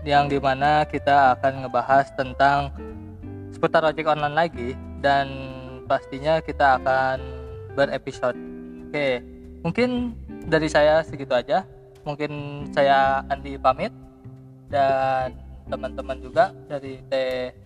[0.00, 2.72] yang di mana kita akan ngebahas tentang
[3.52, 4.70] seputar ojek online lagi
[5.04, 5.59] dan
[5.90, 7.18] pastinya kita akan
[7.74, 8.38] berepisode
[8.86, 9.08] oke
[9.66, 10.14] mungkin
[10.46, 11.66] dari saya segitu aja
[12.06, 13.90] mungkin saya Andi pamit
[14.70, 15.34] dan
[15.66, 17.14] teman-teman juga dari T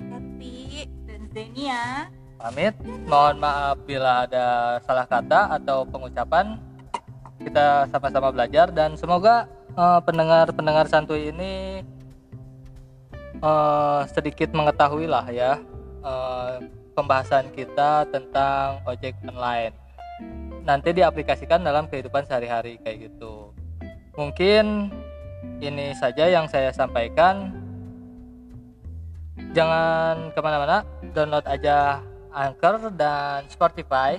[0.01, 2.09] tapi dan Zenia
[2.45, 2.77] pamit.
[3.09, 6.61] Mohon maaf bila ada salah kata atau pengucapan.
[7.41, 11.81] Kita sama-sama belajar dan semoga eh, pendengar-pendengar santuy ini
[13.41, 15.61] eh, sedikit mengetahui lah ya
[16.05, 16.57] eh,
[16.95, 19.75] pembahasan kita tentang ojek online.
[20.65, 23.53] Nanti diaplikasikan dalam kehidupan sehari-hari kayak gitu.
[24.15, 24.95] Mungkin
[25.61, 27.53] ini saja yang saya sampaikan
[29.55, 30.83] jangan ke mana-mana
[31.15, 32.03] download aja
[32.35, 34.19] Anchor dan Spotify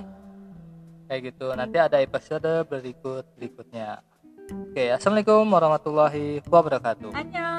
[1.06, 4.00] kayak gitu nanti ada episode berikut berikutnya
[4.48, 7.55] oke assalamualaikum warahmatullahi wabarakatuh Annyeong.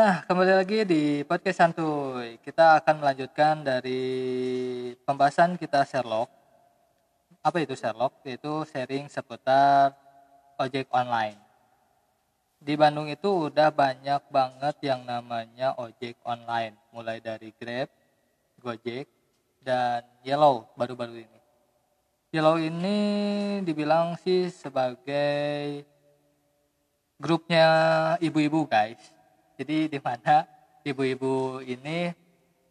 [0.00, 2.40] Nah, kembali lagi di podcast santuy.
[2.40, 4.00] Kita akan melanjutkan dari
[5.04, 6.32] pembahasan kita Sherlock.
[7.44, 8.16] Apa itu Sherlock?
[8.24, 9.92] Yaitu sharing seputar
[10.56, 11.36] ojek online.
[12.56, 17.92] Di Bandung itu udah banyak banget yang namanya ojek online, mulai dari Grab,
[18.56, 19.04] Gojek,
[19.60, 21.40] dan Yellow baru-baru ini.
[22.32, 22.96] Yellow ini
[23.68, 25.84] dibilang sih sebagai
[27.20, 27.68] grupnya
[28.24, 29.19] ibu-ibu guys.
[29.60, 30.48] Jadi di mana
[30.88, 32.08] ibu-ibu ini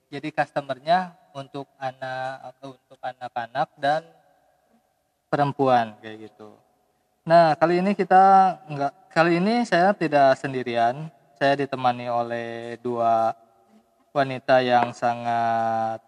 [0.09, 4.01] jadi customernya untuk anak untuk anak-anak dan
[5.29, 6.57] perempuan kayak gitu.
[7.29, 11.13] Nah kali ini kita nggak kali ini saya tidak sendirian.
[11.37, 13.37] Saya ditemani oleh dua
[14.09, 16.01] wanita yang sangat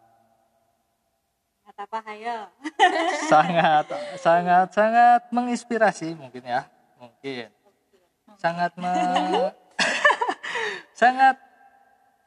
[1.77, 2.49] apa hayo?
[3.31, 3.85] sangat
[4.17, 6.65] sangat sangat menginspirasi mungkin ya
[6.97, 7.53] mungkin
[8.41, 9.60] sangat me-
[11.01, 11.35] sangat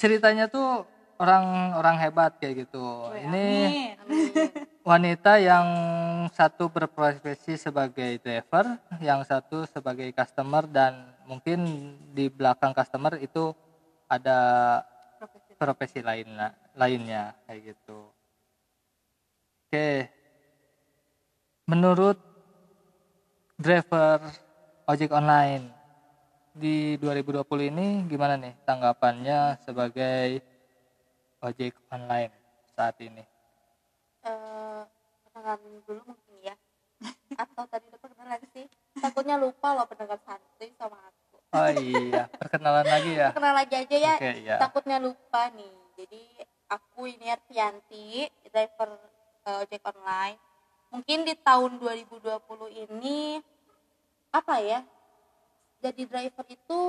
[0.02, 0.82] ceritanya tuh
[1.22, 2.82] orang-orang hebat kayak gitu
[3.14, 4.42] ini Amin.
[4.82, 5.66] wanita yang
[6.34, 11.62] satu berprofesi sebagai driver yang satu sebagai customer dan mungkin
[12.10, 13.54] di belakang customer itu
[14.10, 14.38] ada
[15.14, 15.54] Profesi.
[15.56, 16.36] profesi lain
[16.76, 18.12] lainnya kayak gitu.
[19.64, 20.10] Oke.
[21.64, 22.20] Menurut
[23.56, 24.20] driver
[24.84, 25.83] ojek online
[26.54, 30.38] di 2020 ini gimana nih tanggapannya sebagai
[31.42, 32.30] ojek online
[32.78, 33.22] saat ini?
[34.24, 34.82] Eh,
[35.26, 36.54] perkenalan dulu mungkin ya
[37.42, 38.64] atau tadi udah perkenalan sih
[38.96, 43.30] takutnya lupa loh pendengar santuy sama aku Oh iya, perkenalan lagi ya.
[43.30, 44.56] perkenalan lagi aja ya Oke, ya.
[44.62, 46.22] takutnya lupa nih jadi
[46.70, 48.90] aku ini Arfianti driver
[49.44, 50.38] eh, ojek online
[50.94, 53.42] mungkin di tahun 2020 ini
[54.34, 54.80] apa ya
[55.84, 56.80] jadi driver itu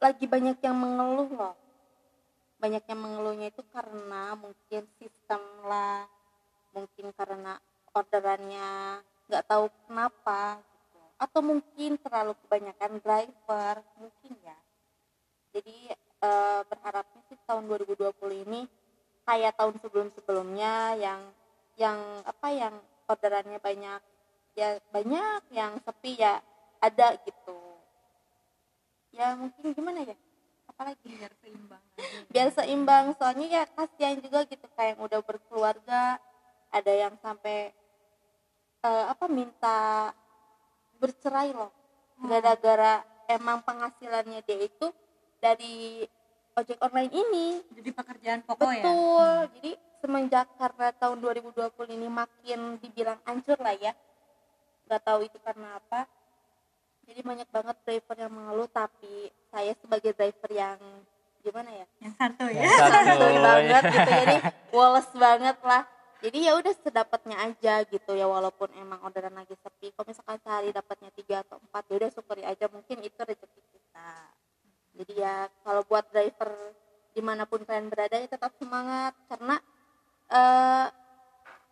[0.00, 1.56] lagi banyak yang mengeluh loh
[2.56, 6.08] banyak yang mengeluhnya itu karena mungkin sistem lah
[6.72, 7.60] mungkin karena
[7.92, 11.00] orderannya nggak tahu kenapa gitu.
[11.20, 14.58] atau mungkin terlalu kebanyakan driver mungkin ya.
[15.54, 18.16] Jadi eh, berharapnya sih tahun 2020
[18.48, 18.66] ini
[19.24, 21.20] kayak tahun sebelum-sebelumnya yang
[21.78, 22.74] yang apa yang
[23.06, 24.00] orderannya banyak
[24.54, 26.38] ya banyak yang sepi ya
[26.78, 27.63] ada gitu
[29.14, 30.16] ya mungkin gimana ya?
[30.66, 31.06] Apalagi?
[31.06, 32.18] Biar seimbang aja.
[32.34, 33.04] biar seimbang.
[33.14, 36.18] Soalnya ya kasihan juga gitu kayak yang udah berkeluarga
[36.74, 37.70] ada yang sampai
[38.82, 40.10] eh, apa minta
[40.98, 41.70] bercerai loh.
[42.18, 44.90] Gara-gara emang penghasilannya dia itu
[45.38, 46.02] dari
[46.58, 47.46] ojek online ini.
[47.70, 48.82] Jadi pekerjaan pokok ya?
[48.82, 49.30] Betul.
[49.58, 49.72] Jadi
[50.02, 53.94] semenjak karena tahun 2020 ini makin dibilang hancur lah ya.
[54.90, 56.04] Nggak tahu itu karena apa
[57.04, 60.78] jadi banyak banget driver yang mengeluh tapi saya sebagai driver yang
[61.44, 61.86] gimana ya?
[62.00, 62.60] Yang satu ya?
[62.64, 62.96] Yang satu.
[63.08, 64.10] santuy banget gitu.
[64.10, 64.36] Jadi
[64.72, 65.82] woles banget lah.
[66.24, 69.92] Jadi ya udah sedapatnya aja gitu ya walaupun emang orderan lagi sepi.
[69.92, 72.64] Kalau misalkan sehari dapatnya tiga atau empat ya udah syukuri aja.
[72.72, 74.12] Mungkin itu rezeki kita.
[74.96, 76.50] Jadi ya kalau buat driver
[77.12, 79.12] di mana pun kalian berada ya tetap semangat.
[79.28, 79.60] Karena
[80.32, 80.86] eh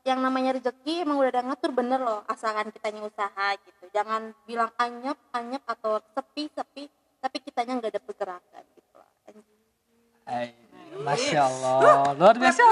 [0.02, 4.70] yang namanya rezeki emang udah ada ngatur bener loh asalkan kitanya usaha gitu jangan bilang
[4.78, 6.84] anyep anyep atau sepi sepi
[7.22, 9.08] tapi kitanya nggak ada pergerakan gitu loh.
[10.26, 10.54] Hai,
[11.02, 12.62] Masya Allah, luar biasa.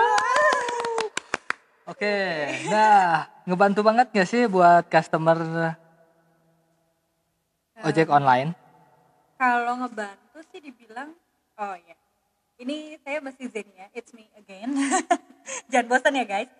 [1.86, 2.14] Oke,
[2.70, 5.38] nah ngebantu banget gak sih buat customer
[7.82, 8.54] ojek online?
[9.40, 11.16] kalau ngebantu sih dibilang
[11.56, 11.96] oh ya
[12.60, 14.68] ini saya masih Zen ya it's me again
[15.72, 16.52] jangan bosan ya guys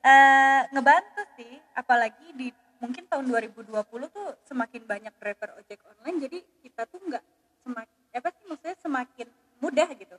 [0.00, 2.48] Eh, ngebantu sih apalagi di
[2.80, 3.68] mungkin tahun 2020
[4.08, 7.20] tuh semakin banyak driver ojek online jadi kita tuh nggak
[7.60, 9.28] semakin apa sih maksudnya semakin
[9.60, 10.16] mudah gitu.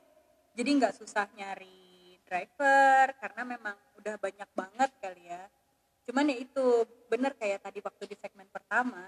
[0.54, 5.42] Jadi nggak susah nyari driver karena memang udah banyak banget kali ya.
[6.06, 6.66] Cuman ya itu
[7.10, 9.02] bener kayak tadi waktu di segmen pertama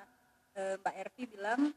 [0.59, 1.71] eh, Mbak Ervi bilang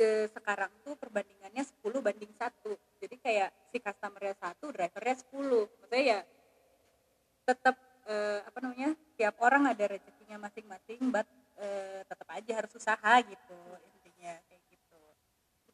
[0.00, 2.80] eh, sekarang tuh perbandingannya 10 banding satu.
[2.96, 6.20] Jadi kayak si customernya satu drivernya 10 maksudnya ya
[7.46, 11.26] tetap eh, apa namanya tiap orang ada rezekinya masing-masing but
[11.58, 15.00] eh, tetap aja harus usaha gitu intinya kayak gitu.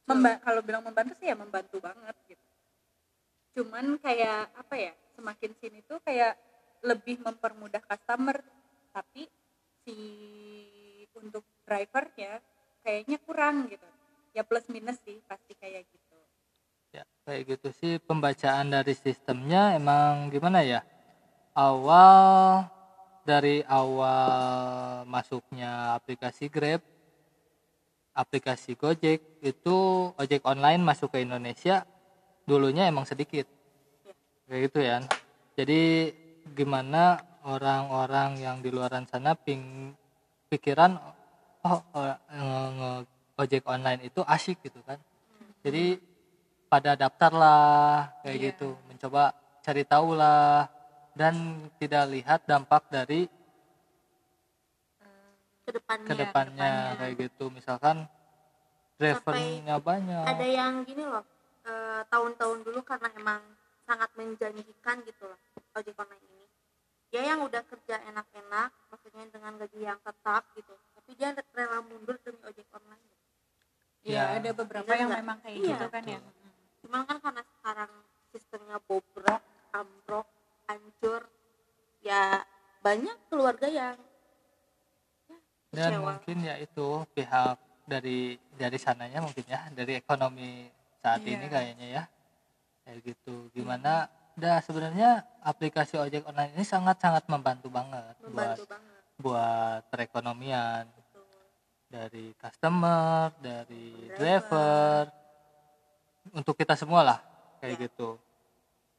[0.09, 2.47] Memba- kalau bilang membantu sih ya membantu banget gitu.
[3.53, 6.35] Cuman kayak apa ya semakin sini tuh kayak
[6.83, 8.41] lebih mempermudah customer
[8.91, 9.29] tapi
[9.85, 9.97] si
[11.15, 12.41] untuk drivernya
[12.83, 13.87] kayaknya kurang gitu.
[14.33, 16.19] Ya plus minus sih pasti kayak gitu.
[16.97, 20.81] Ya kayak gitu sih pembacaan dari sistemnya emang gimana ya
[21.55, 22.67] awal
[23.23, 26.83] dari awal masuknya aplikasi Grab
[28.13, 29.77] aplikasi Gojek itu
[30.17, 31.87] ojek online masuk ke Indonesia
[32.45, 33.47] dulunya emang sedikit.
[34.49, 34.99] Kayak gitu ya
[35.57, 36.13] jadi
[36.57, 39.93] gimana orang-orang yang di luaran sana ping
[40.49, 40.97] pikiran
[41.65, 43.01] oh, oh
[43.41, 44.99] ojek online itu asyik gitu kan.
[45.63, 45.97] Jadi
[46.69, 48.45] pada daftar lah kayak Iya.
[48.53, 48.69] gitu.
[48.89, 50.67] Mencoba cari tahu lah
[51.13, 51.35] dan
[51.77, 53.29] tidak lihat dampak dari
[55.63, 56.97] ke depannya ke depannya ke depannya.
[56.99, 57.97] kayak gitu misalkan
[58.99, 61.25] drivernya banyak ada yang gini loh
[61.69, 63.43] eh, tahun-tahun dulu karena emang
[63.87, 65.39] sangat menjanjikan gitu loh
[65.75, 66.47] ojek online ini
[67.13, 72.17] dia yang udah kerja enak-enak maksudnya dengan gaji yang tetap gitu tapi dia rela mundur
[72.25, 73.05] demi ojek online
[74.03, 74.43] Iya, Ya.
[74.43, 75.21] ada beberapa Bener yang nggak?
[75.23, 75.69] memang kayak Iya.
[75.79, 76.19] gitu kan ya.
[76.83, 77.91] cuman kan karena sekarang
[78.35, 80.27] sistemnya bobrok ambrok
[82.13, 82.45] ya
[82.83, 83.97] banyak keluarga yang
[85.27, 85.39] ya,
[85.73, 86.05] dan kecewa.
[86.13, 87.57] mungkin ya itu pihak
[87.89, 90.69] dari dari sananya mungkin ya dari ekonomi
[91.01, 91.31] saat Iya.
[91.35, 92.05] ini kayaknya ya.
[92.83, 93.49] Kayak gitu.
[93.51, 94.07] Gimana?
[94.33, 98.95] Dah sebenarnya aplikasi ojek online ini sangat sangat membantu banget buat membantu banget.
[99.19, 100.85] buat perekonomian.
[100.89, 101.01] Gitu.
[101.93, 104.17] dari customer dari Driver.
[104.17, 105.03] driver.
[106.33, 107.19] Untuk kita semua lah
[107.61, 107.83] kayak Ya.
[107.85, 108.17] gitu.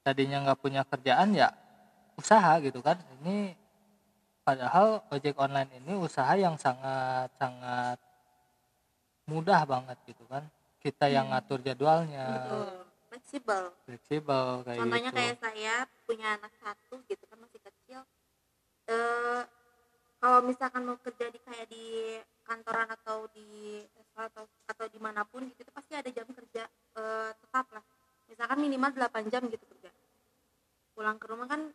[0.02, 1.49] Tadinya nggak punya kerjaan ya
[2.19, 2.97] usaha gitu kan.
[3.21, 3.56] Ini
[4.43, 7.97] padahal ojek online ini usaha yang sangat sangat
[9.28, 10.43] mudah banget gitu kan.
[10.84, 11.39] Kita yang Hmm.
[11.39, 12.28] ngatur jadwalnya.
[12.28, 12.71] Betul.
[13.13, 13.63] fleksibel.
[13.86, 15.17] Fleksibel kayak contohnya gitu.
[15.21, 15.76] kayak saya
[16.10, 18.02] punya anak satu gitu kan masih kecil.
[18.89, 19.41] Eh
[20.17, 23.86] kalau misalkan mau kerja di kayak di kantoran atau di
[24.17, 26.65] atau atau di mana pun gitu itu pasti ada jam kerja
[26.97, 27.86] eh, tetap lah.
[28.26, 29.93] Misalkan minimal 8 jam gitu kerja.
[30.97, 31.69] Pulang ke rumah kan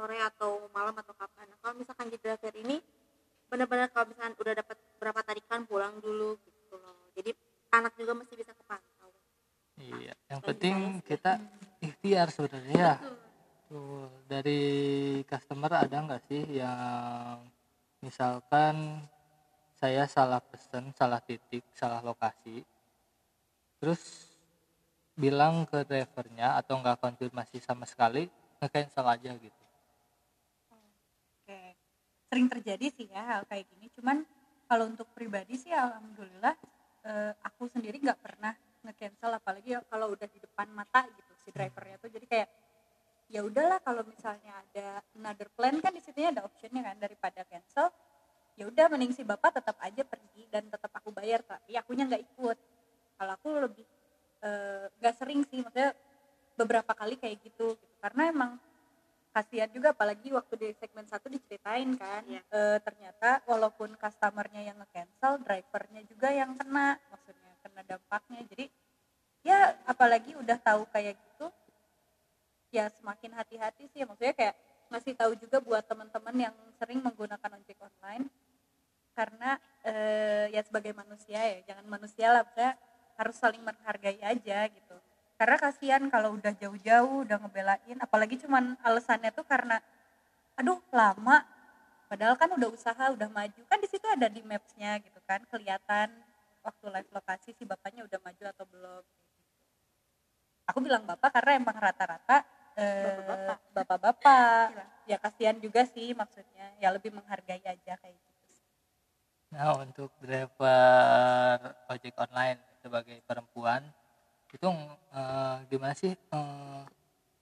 [0.00, 1.44] sore atau malam atau kapan.
[1.44, 2.80] Nah, kalau misalkan di driver ini
[3.52, 7.12] benar-benar kalau misalkan udah dapat berapa tarikan pulang dulu gitu loh.
[7.12, 7.36] Jadi
[7.76, 9.12] anak juga masih bisa kepantau.
[9.76, 11.32] Iya yang Bagi penting saya kita
[11.84, 12.94] ikhtiar sebenarnya ya.
[12.96, 13.16] Betul.
[13.70, 14.62] Tuh, dari
[15.28, 17.44] customer ada nggak sih yang
[18.00, 19.04] misalkan
[19.78, 22.66] saya salah pesan, salah titik, salah lokasi,
[23.78, 24.32] terus
[25.14, 28.26] bilang ke drivernya atau nggak konfirmasi sama sekali,
[28.58, 29.59] nge-cancel aja gitu.
[32.30, 33.90] Sering terjadi sih ya hal kayak gini.
[33.90, 34.22] Cuman
[34.70, 36.54] kalau untuk pribadi sih alhamdulillah
[37.04, 41.52] eh, aku sendiri nggak pernah nge-cancel apalagi ya kalau udah di depan mata gitu si
[41.52, 42.48] drivernya tuh jadi kayak
[43.28, 47.92] ya udahlah kalau misalnya ada another plan kan di situ ada optionnya kan daripada cancel
[48.56, 52.24] ya udah mending si bapak tetap aja pergi dan tetap aku bayar tapi akunya nggak
[52.24, 52.58] ikut
[53.20, 53.86] kalau aku lebih
[54.42, 55.92] eh, nggak sering sih maksudnya
[56.56, 57.96] beberapa kali kayak gitu, gitu.
[58.04, 58.50] karena emang
[59.30, 62.22] kasihan juga apalagi waktu di segmen satu diceritain kan.
[62.26, 62.42] Iya.
[62.50, 68.40] eh, ternyata walaupun customernya yang nge-cancel drivernya juga yang kena maksudnya kena dampaknya.
[68.50, 68.66] Jadi
[69.46, 71.46] ya apalagi udah tahu kayak gitu
[72.74, 74.02] ya semakin hati-hati sih.
[74.02, 74.54] Maksudnya kayak
[74.90, 78.26] ngasih tahu juga buat teman-teman yang sering menggunakan ojek online.
[79.14, 82.46] Karena eh, ya sebagai manusia ya jangan manusia lah
[83.20, 84.96] harus saling menghargai aja gitu
[85.40, 87.96] karena kasihan kalau udah jauh-jauh udah ngebelain.
[87.96, 89.80] Apalagi cuman alasannya tuh karena
[90.52, 91.40] aduh lama.
[92.12, 93.60] Padahal kan udah usaha udah maju.
[93.64, 96.12] Kan di situ ada di mapsnya gitu kan kelihatan
[96.60, 99.04] waktu live lokasi si bapaknya udah maju atau belum.
[100.68, 102.44] Aku bilang bapak karena emang rata-rata
[102.76, 103.24] eh,
[103.72, 104.76] Bapak-bapak.
[104.76, 104.84] Iya.
[105.08, 106.68] ya kasihan juga sih maksudnya.
[106.84, 108.44] Ya lebih menghargai aja kayak gitu.
[109.56, 113.88] Nah untuk driver ojek online sebagai perempuan
[114.54, 114.66] itu
[115.14, 116.12] eh, gimana sih?
[116.12, 116.82] Eh,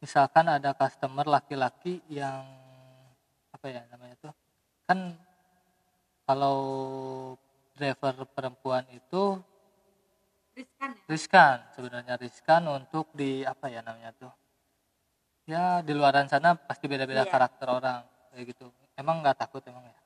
[0.03, 2.45] misalkan ada customer laki-laki yang
[3.51, 4.33] apa ya namanya tuh
[4.87, 5.19] kan
[6.29, 6.59] kalau
[7.75, 9.41] driver perempuan itu
[10.55, 14.33] riskan ya riskan sebenarnya riskan untuk di apa ya namanya tuh
[15.49, 17.33] ya di luaran sana pasti beda-beda Iya.
[17.33, 19.97] karakter orang kayak gitu emang nggak takut emang ya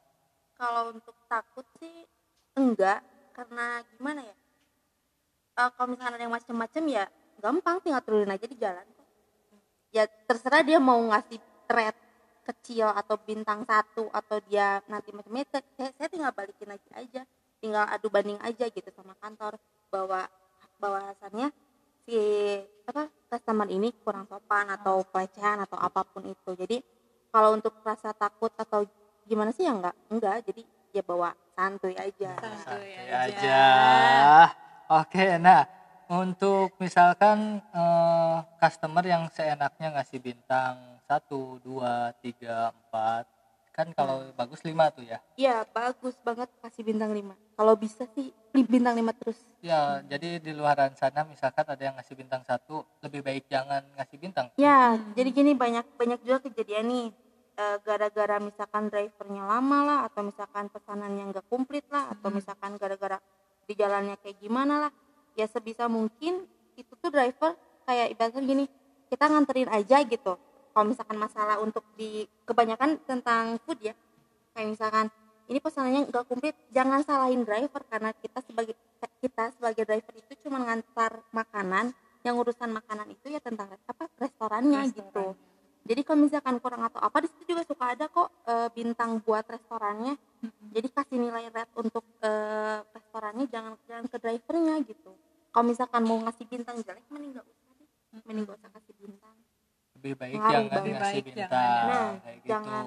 [0.55, 2.07] kalau untuk takut sih
[2.55, 3.03] enggak
[3.34, 4.36] karena gimana ya
[5.53, 7.05] Eh, kalau misalkan ada yang macem-macem ya
[7.42, 9.09] gampang tinggal turunin aja di jalan kok.
[9.92, 11.36] Ya terserah dia mau ngasih
[11.68, 11.96] thread
[12.42, 17.22] kecil atau bintang satu atau dia nanti macam-macam saya, saya tinggal balikin lagi aja
[17.62, 19.55] tinggal adu banding aja gitu sama kantor
[19.86, 20.26] bahwa
[20.82, 21.55] bahwasannya
[22.03, 22.18] si
[22.82, 26.50] apa customer ini kurang sopan atau pelecehan atau apa pun itu.
[26.59, 26.82] Jadi
[27.30, 28.82] kalau untuk rasa takut atau
[29.28, 30.36] gimana sih ya enggak enggak.
[30.48, 32.34] Jadi ya bawa santuy aja.
[32.40, 33.61] Santuy Santuy aja.
[34.90, 35.64] Oke, nah
[36.10, 40.76] untuk misalkan eh, customer yang seenaknya ngasih bintang
[41.06, 43.24] satu, dua, tiga, empat,
[43.72, 45.16] kan kalau bagus lima tuh ya.
[45.32, 50.52] iya bagus banget kasih bintang 5 kalau bisa sih bintang 5 terus Ya, jadi di
[50.52, 54.50] luaran sana misalkan ada yang ngasih bintang satu, lebih baik jangan ngasih bintang.
[54.58, 55.14] ya Hmm.
[55.16, 57.06] jadi gini banyak banyak juga kejadian nih
[57.56, 62.36] eh, gara-gara misalkan drivernya lama lah atau misalkan pesanannya nggak komplit lah atau Hmm.
[62.36, 63.16] misalkan gara-gara
[63.72, 64.92] di jalannya kayak gimana lah.
[65.32, 66.44] Ya sebisa mungkin
[66.76, 67.56] itu tuh driver
[67.88, 68.64] kayak ibaratnya gini
[69.08, 70.36] kita nganterin aja gitu.
[70.72, 73.96] Kalau misalkan masalah untuk di kebanyakan tentang food ya.
[74.52, 75.06] Kayak misalkan
[75.48, 78.76] ini pesanannya nggak komplit jangan salahin driver karena kita sebagai
[79.20, 84.86] kita sebagai driver itu cuma ngantar makanan yang urusan makanan itu ya tentang apa restorannya
[84.94, 85.34] gitu
[85.82, 89.42] jadi kalau misalkan kurang atau apa di situ juga suka ada kok eh, bintang buat
[89.42, 90.14] restorannya.
[90.70, 95.10] Jadi kasih nilai red untuk eh, restorannya jangan jangan ke drivernya gitu.
[95.50, 97.88] Kalau misalkan mau ngasih bintang jelek mending nggak usah deh.
[98.22, 99.36] Mending nggak usah kasih bintang.
[99.98, 100.78] Lebih baik Ngaruh jangan banget.
[100.78, 101.90] Lebih ngasih baik bintang jangan.
[101.90, 102.48] Nah, kayak gitu.
[102.48, 102.84] jangan.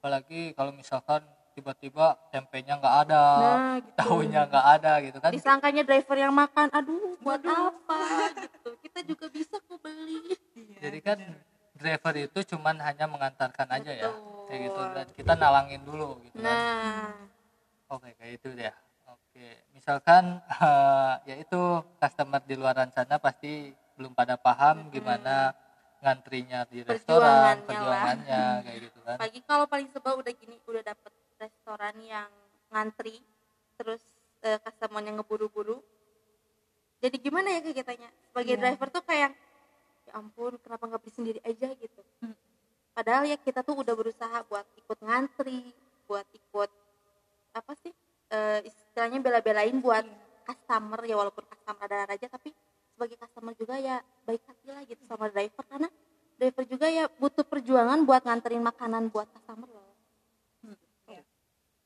[0.00, 1.22] Apalagi kalau misalkan
[1.52, 3.92] tiba-tiba tempenya nggak ada, nah gitu.
[4.00, 5.30] tahunya nggak ada gitu kan.
[5.36, 8.00] disangkanya driver yang makan aduh buat apa?
[8.40, 8.70] Gitu.
[8.88, 10.32] Kita juga bisa kok beli.
[10.80, 11.20] Jadi kan
[11.82, 14.08] driver itu cuman hanya mengantarkan aja ya.
[14.08, 14.46] Betul.
[14.46, 16.46] Kayak gitu dan kita nalangin dulu gitu kan.
[16.46, 17.10] nah
[17.88, 18.72] Oke, kayak itu deh.
[19.04, 21.60] Oke, misalkan eh, ya itu
[21.98, 23.68] customer di luaran sana pasti
[23.98, 25.52] belum pada paham gimana
[26.00, 27.66] ngantrinya di restoran, Perjuangannya lah.
[27.68, 29.16] perjuangannya kayak gitu kan.
[29.20, 32.30] pagi kalau paling sebel udah gini udah dapet restoran yang
[32.68, 33.20] ngantri
[33.76, 34.02] terus
[34.40, 35.78] eh, customernya ngeburu-buru
[36.98, 38.62] jadi gimana ya kegiatannya sebagai Iya.
[38.64, 39.30] driver tuh kayak
[40.12, 42.00] ya ampun kenapa nggak beli sendiri aja gitu?
[42.20, 42.36] Hmm.
[42.92, 45.72] padahal ya kita tuh udah berusaha buat ikut ngantri
[46.04, 46.70] buat ikut
[47.56, 47.92] apa sih
[48.28, 50.04] eh, istilahnya bela-belain buat
[50.44, 52.52] customer ya walaupun customer ada aja tapi
[52.92, 53.96] sebagai customer juga ya
[54.28, 55.64] baik hati lah gitu sama driver.
[55.66, 55.88] Karena
[56.38, 59.90] driver juga ya butuh perjuangan buat nganterin makanan buat customer loh.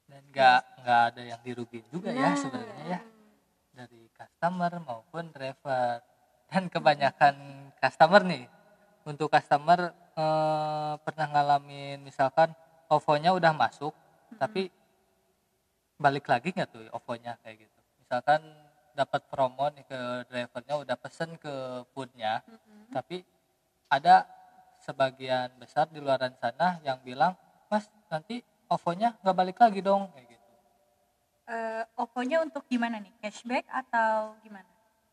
[0.07, 3.01] Dan nggak nggak ada yang dirugiin juga ya Nah, sebenarnya ya.
[3.74, 6.16] Dari customer maupun driver.
[6.47, 7.34] Dan kebanyakan
[7.82, 8.44] customer nih
[9.07, 12.55] untuk customer eh, pernah ngalamin misalkan
[12.86, 13.92] OVO-nya udah masuk
[14.38, 14.70] tapi
[15.97, 17.80] balik lagi nggak tuh OVO-nya kayak gitu.
[18.03, 18.40] Misalkan
[18.97, 20.01] dapat promo nih ke
[20.32, 22.40] drivernya udah pesen ke foodnya
[22.88, 23.20] tapi
[23.92, 24.24] ada
[24.80, 27.36] sebagian besar di luaran sana yang bilang
[27.68, 28.40] mas nanti
[28.72, 30.36] OVO-nya nggak balik lagi dong kayak gitu
[31.47, 33.14] Eh, Oppo-nya untuk gimana nih?
[33.22, 34.66] Cashback atau gimana?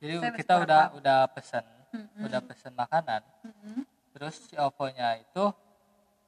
[0.04, 0.97] Jadi Saya kita udah paham.
[0.99, 2.26] udah pesen Mm-mm.
[2.28, 3.88] udah pesen makanan Mm-mm.
[4.12, 5.43] terus si OVO-nya itu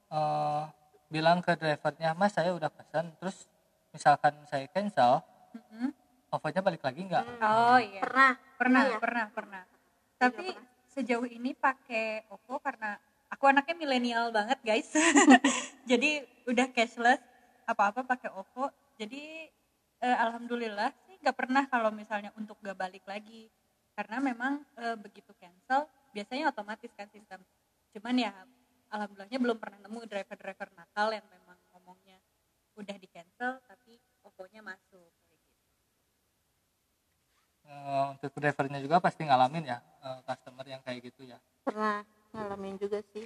[0.10, 0.64] eh,
[1.06, 3.52] bilang ke drivernya mas saya udah pesen terus
[3.92, 5.20] misalkan saya cancel
[5.52, 5.92] Mm-mm.
[6.32, 8.00] OVO-nya balik lagi nggak Oh iya.
[8.00, 8.98] pernah Pernah, ya?
[8.98, 9.64] pernah, pernah.
[10.16, 10.64] Saya Tapi pernah.
[10.88, 12.96] sejauh ini pakai Oppo karena
[13.28, 14.88] aku anaknya milenial banget, guys.
[15.92, 17.20] Jadi udah cashless,
[17.66, 18.72] apa-apa pakai Oppo.
[18.96, 19.52] Jadi
[20.00, 23.52] eh, alhamdulillah sih nggak pernah kalau misalnya untuk gak balik lagi.
[23.98, 27.42] Karena memang eh, begitu cancel biasanya otomatis kan sistem.
[27.96, 28.34] Cuman ya
[28.94, 32.20] alhamdulillahnya belum pernah nemu driver-driver nakal yang memang ngomongnya
[32.80, 35.62] udah di cancel tapi Oppo-nya masuk kayak gitu.
[37.66, 42.76] Eh, untuk drivernya juga pasti ngalamin ya eh, customer yang kayak gitu ya pernah ngalamin
[42.82, 43.26] juga sih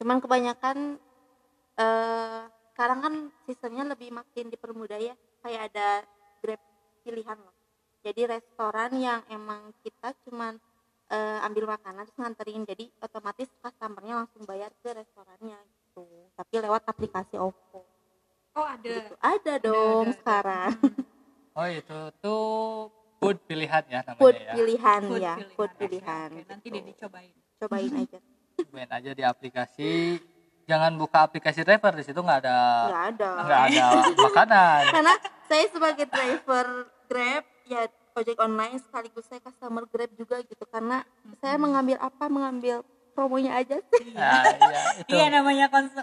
[0.00, 0.78] cuman kebanyakan
[1.80, 2.42] eh
[2.74, 3.14] sekarang kan
[3.46, 5.88] sistemnya lebih makin dipermudah ya kayak ada
[6.42, 6.60] grab
[7.04, 7.53] pilihan loh
[8.04, 10.60] jadi restoran yang emang kita cuman
[11.08, 12.68] eh, ambil makanan terus nganterin.
[12.68, 16.04] Jadi otomatis customernya langsung bayar ke restorannya gitu.
[16.36, 17.88] Tapi lewat aplikasi Oppo.
[18.54, 18.84] Oh ada.
[18.84, 19.14] gitu.
[19.18, 20.18] Ada dong ada, ada.
[20.20, 20.70] sekarang.
[21.56, 22.44] Oh itu tuh
[23.22, 24.52] food pilihan ya namanya food ya?
[24.52, 25.34] pilihan Food ya.
[25.34, 25.54] pilihan.
[25.56, 26.28] food pilihan.
[26.28, 26.44] oke.
[26.50, 26.74] Nanti gitu.
[26.76, 27.32] deh dicobain.
[27.62, 28.18] cobain aja.
[28.70, 30.20] Main aja di aplikasi.
[30.64, 33.30] Jangan buka aplikasi driver di situ nggak ada nggak ada.
[33.44, 33.86] nggak ada
[34.28, 34.82] makanan.
[34.92, 35.14] Karena
[35.48, 36.66] saya sebagai driver
[37.04, 41.02] Grab ya ojek online sekaligus saya customer Grab juga gitu karena
[41.42, 42.84] saya mengambil apa mengambil
[43.14, 46.02] promonya aja sih nah, iya, itu Iya namanya konsum.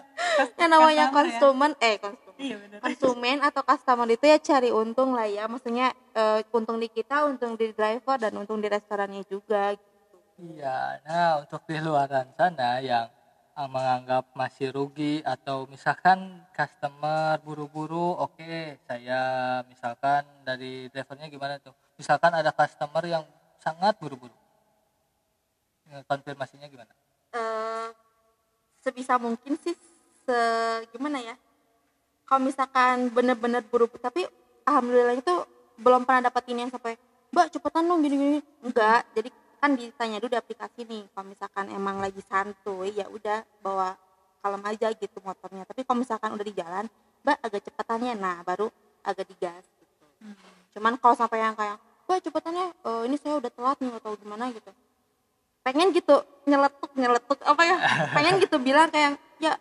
[0.58, 1.14] yang namanya ya.
[1.14, 2.80] konsumen eh konsumen Iya benar.
[2.82, 7.54] konsumen atau customer itu ya cari untung lah ya maksudnya eh, untung di kita untung
[7.60, 10.18] di driver dan untung di restorannya juga gitu.
[10.58, 13.12] iya nah untuk di luaran sana yang
[13.56, 21.76] ah, menganggap masih rugi atau misalkan customer buru-buru oke saya misalkan dari drivernya gimana tuh?
[22.00, 23.24] Misalkan ada customer yang
[23.62, 24.34] sangat buru-buru.
[25.92, 26.92] Eh, konfirmasinya gimana?
[27.36, 27.88] Eh,
[28.82, 29.76] sebisa mungkin sih
[30.26, 30.40] se
[30.96, 31.36] gimana ya?
[32.26, 34.24] Kalau misalkan bener-bener buru tapi
[34.64, 35.36] alhamdulillah itu
[35.82, 36.96] belum pernah dapat ini yang sampai
[37.32, 39.30] mbak cepetan dong gini gini enggak jadi
[39.62, 43.94] kan ditanya dulu di aplikasi nih kalau misalkan emang lagi santuy ya udah bawa
[44.42, 45.70] kalem aja gitu motornya.
[45.70, 46.90] Tapi kalau misalkan udah di jalan
[47.22, 48.74] mbak agak cepetannya nah baru
[49.06, 50.06] agak digas gitu.
[50.22, 50.38] Hmm.
[50.74, 51.78] cuman kalau sampai yang kayak
[52.10, 54.72] mbak cepetannya eh, ini saya udah telat nih atau gimana gitu.
[55.62, 56.16] Pengen gitu
[56.50, 57.78] nyeletuk nyeletuk apa ya
[58.18, 59.54] pengen gitu bilang kayak ya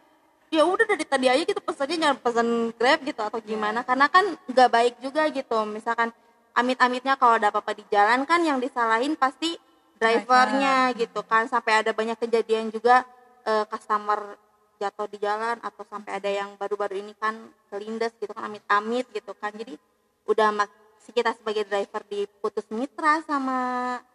[0.48, 3.84] ya udah dari tadi aja gitu pesannya jangan pesan grab gitu atau gimana.
[3.84, 5.68] Karena kan nggak baik juga gitu.
[5.68, 6.08] Misalkan
[6.56, 9.60] amit-amitnya kalau ada apa-apa di jalan kan yang disalahin pasti
[10.00, 13.04] drivernya gitu kan sampai ada banyak kejadian juga
[13.44, 14.34] eh, customer
[14.76, 17.36] jatuh di jalan atau sampai ada yang baru-baru ini kan
[17.68, 19.52] kelindes gitu kan amit-amit gitu kan.
[19.52, 19.76] Jadi
[20.24, 20.70] udah mak
[21.10, 23.58] kita sebagai driver diputus mitra sama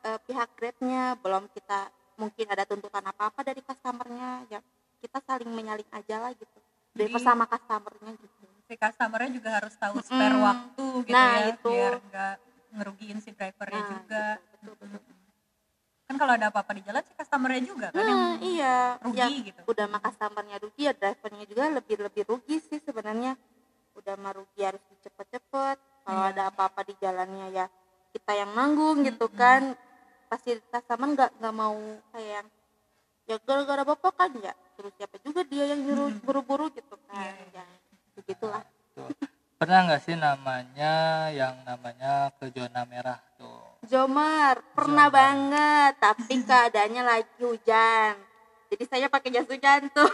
[0.01, 4.59] eh, pihak grabnya belum kita mungkin ada tuntutan apa-apa dari customernya ya
[4.97, 6.57] kita saling menyaling aja lah gitu.
[6.91, 8.43] Driver Jadi- sama customernya gitu.
[8.65, 10.41] si customernya juga harus tahu spare Mm-mm.
[10.41, 11.69] waktu gitu Nah, ya itu.
[11.69, 12.35] biar nggak
[12.73, 13.74] ngerugiin si drivernya
[16.25, 19.59] kalau ada apa-apa di jalan si customernya juga kan yang nah iya rugi ya gitu
[19.63, 23.37] udah mah customernya rugi ya drivernya juga lebih lebih rugi sih sebenarnya
[23.93, 26.33] udah mah rugi harus cepet-cepet kalau Iya.
[26.33, 27.65] ada apa-apa di jalannya ya
[28.09, 29.77] kita yang nanggung gitu kan
[30.25, 31.77] pasti customer nggak nggak mau
[32.09, 32.47] kayak yang
[33.25, 36.21] ya gara-gara bapak kan ya terus siapa juga dia yang nyuruh Mm.
[36.21, 37.61] buru-buru gitu kan Iya, iya.
[37.61, 37.65] ya
[38.13, 39.11] begitulah Tuh.
[39.55, 40.93] Pernah nggak sih namanya
[41.31, 43.54] yang namanya ke zona merah tuh?
[43.87, 45.15] Jomar pernah Jomar.
[45.15, 48.13] banget tapi keadaannya lagi hujan.
[48.73, 50.09] Jadi saya pakai jas hujan tuh.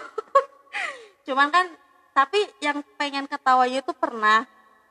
[1.28, 1.66] Cuman kan
[2.12, 4.44] tapi yang pengen ketawanya itu pernah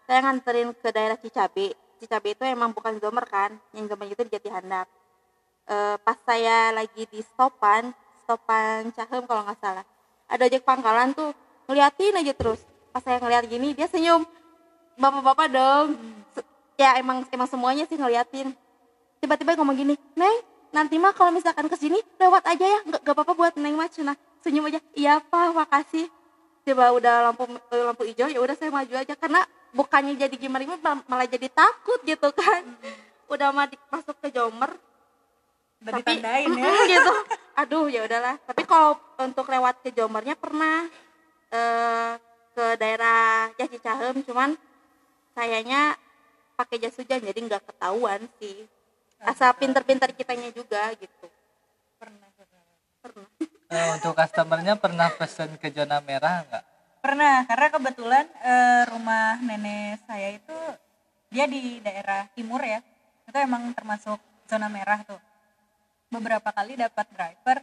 [0.09, 1.77] saya nganterin ke daerah Cicabe.
[2.01, 4.89] Cicabe itu emang bukan Jomer kan yang Jomer itu di Jati Handap
[5.71, 7.95] Eh, pas saya lagi di stopan
[8.27, 9.87] stopan Cahem kalau nggak salah.
[10.27, 11.31] Ada ojek pangkalan tuh
[11.71, 12.59] ngeliatin aja terus.
[12.91, 14.27] Pas saya ngeliat gini dia senyum.
[14.99, 15.95] Bapak-bapak dong.
[16.35, 18.51] Se- ya emang emang semuanya sih ngeliatin
[19.21, 20.37] tiba-tiba ngomong gini neng
[20.73, 24.17] nanti mah kalau misalkan ke sini lewat aja ya nggak apa-apa buat neng mah Cina
[24.41, 26.09] senyum aja iya pak makasih.
[26.65, 30.65] Coba udah lampu eh, lampu hijau ya udah saya maju aja karena bukannya jadi gimana
[30.65, 32.65] gimana malah jadi takut gitu kan.
[33.29, 34.73] Udah mah masuk ke Jomer
[35.81, 36.45] udah tapi ya.
[36.45, 37.15] Mm, gitu.
[37.57, 38.37] Aduh ya udahlah.
[38.45, 40.89] Tapi kalau untuk lewat ke Jomernya pernah
[41.53, 42.13] eh,
[42.55, 44.53] ke daerah ya Cicahem cuman
[45.33, 45.97] sayanya
[46.59, 48.69] pakai jas hujan jadi nggak ketahuan sih
[49.25, 51.27] asal pinter-pinter kitanya juga gitu.
[52.01, 52.63] Pernah pernah.
[53.05, 53.29] pernah.
[53.71, 56.65] Eh, untuk customernya pernah pesen ke zona merah nggak?
[57.01, 60.57] pernah karena kebetulan eh, rumah nenek saya itu
[61.33, 62.85] dia di daerah timur ya.
[63.25, 65.19] Itu emang termasuk zona merah tuh.
[66.13, 67.59] Beberapa kali dapat driver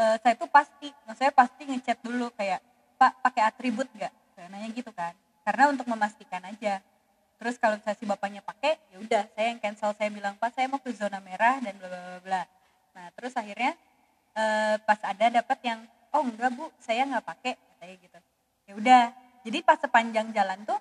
[0.00, 2.64] eh, saya tuh pasti maksudnya pasti ngechat dulu kayak
[2.96, 4.12] pak pakai atribut nggak?
[4.34, 5.12] Saya nanya gitu kan.
[5.44, 6.80] Karena untuk memastikan aja
[7.44, 9.92] terus kalau misalnya si bapaknya pakai ya udah saya yang cancel.
[9.92, 12.42] Saya bilang pak saya mau ke zona merah dan bla bla bla
[12.96, 13.76] nah terus akhirnya
[14.32, 15.84] eh, pas ada dapat yang
[16.16, 18.18] oh enggak bu saya nggak pakai katanya gitu.
[18.64, 19.02] Ya udah
[19.44, 20.80] jadi pas sepanjang jalan tuh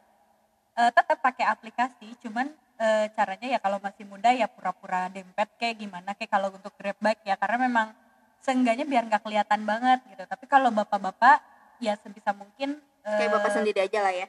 [0.80, 2.47] eh, tetap pakai aplikasi cuman
[2.80, 6.95] eh, caranya ya kalau masih muda ya pura-pura dempet kayak gimana kayak kalau untuk grab
[7.03, 7.91] bike ya karena memang
[8.39, 10.24] seenggaknya biar nggak kelihatan banget gitu.
[10.24, 11.43] Tapi kalau bapak-bapak
[11.84, 14.27] ya sebisa mungkin kayak bapak sendiri aja lah ya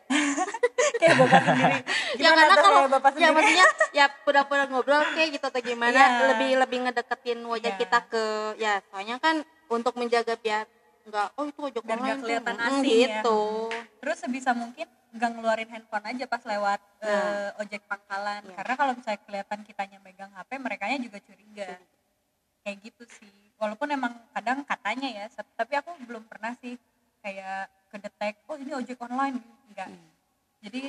[1.00, 1.74] kayak bapak sendiri
[2.18, 2.80] ya Gimana karena tuh kalau
[3.14, 6.26] ya maksudnya ya pura-pura ngobrol kayak gitu atau gimana Iya.
[6.34, 7.78] lebih lebih ngedeketin wajah Iya.
[7.78, 8.24] kita ke
[8.58, 9.36] ya soalnya kan
[9.70, 10.66] untuk menjaga biar
[11.04, 13.06] nggak oh itu ojek Biar online kelihatan Mm, asing ya.
[13.20, 13.40] gitu
[14.00, 17.06] terus sebisa mungkin nggak ngeluarin handphone aja pas lewat Nah.
[17.06, 18.54] eh, ojek pangkalan Iya.
[18.58, 21.70] karena kalau misalnya kelihatan kitanya megang HP mereka juga curiga
[22.64, 26.74] kayak gitu sih walaupun emang kadang katanya ya tapi aku belum pernah sih
[27.20, 29.38] kayak kedetek oh ini ojek online.
[29.70, 29.88] Enggak.
[29.95, 30.11] Hmm.
[30.64, 30.82] jadi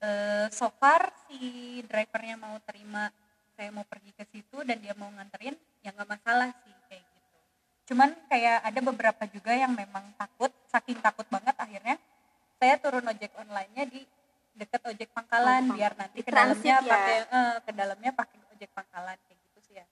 [0.00, 1.38] eh, so far si
[1.84, 3.08] drivernya mau terima
[3.56, 7.36] saya mau pergi ke situ dan dia mau nganterin ya nggak masalah sih kayak gitu.
[7.92, 11.96] Cuman kayak ada beberapa juga yang memang takut saking takut banget akhirnya
[12.56, 14.00] saya turun ojek online-nya di
[14.56, 16.84] deket ojek pangkalan Oh, biar nanti ke dalamnya ya.
[16.84, 19.84] pakai eh, ke dalamnya pakai ojek pangkalan kayak gitu sih ya.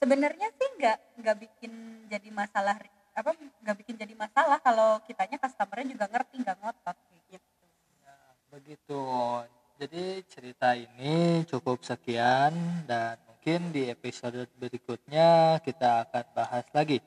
[0.00, 1.72] Sebenarnya sih nggak nggak bikin
[2.08, 2.76] jadi masalah
[3.18, 7.64] apa nggak bikin jadi masalah kalau kitanya customernya juga ngerti nggak ngotot kayak gitu.
[8.54, 9.02] Begitu.
[9.78, 12.54] Jadi cerita ini cukup sekian
[12.86, 16.98] dan mungkin di episode berikutnya kita akan bahas lagi.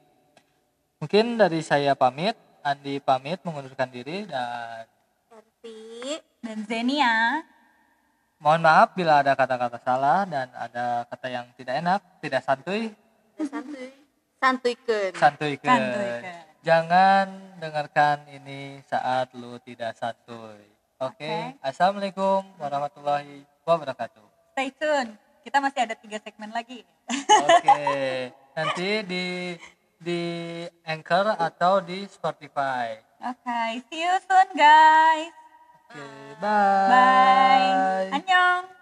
[0.99, 4.88] Mungkin dari saya pamit, Andi pamit mengundurkan diri dan
[5.32, 7.43] Tapi dan Zenia.
[8.39, 12.89] Mohon maaf bila ada kata-kata salah dan ada kata yang tidak enak, tidak santuy,
[13.38, 14.01] santuy santuy
[14.41, 14.73] santuy
[15.13, 15.81] Santuy, Ken.
[16.65, 17.29] Jangan
[17.61, 20.65] dengarkan ini saat lu tidak santuy.
[20.97, 21.61] Oke, Oke.
[21.61, 24.25] assalamualaikum warahmatullahi wabarakatuh.
[24.57, 25.13] Stay tune.
[25.41, 26.85] Kita masih ada tiga segmen lagi.
[27.41, 27.81] Oke,
[28.57, 29.25] nanti di
[29.97, 30.21] di
[30.85, 32.97] Anchor atau di Spotify.
[33.21, 35.33] Oke, see you soon guys.
[35.89, 36.05] Oke,
[36.41, 38.13] bye.
[38.13, 38.80] Bye.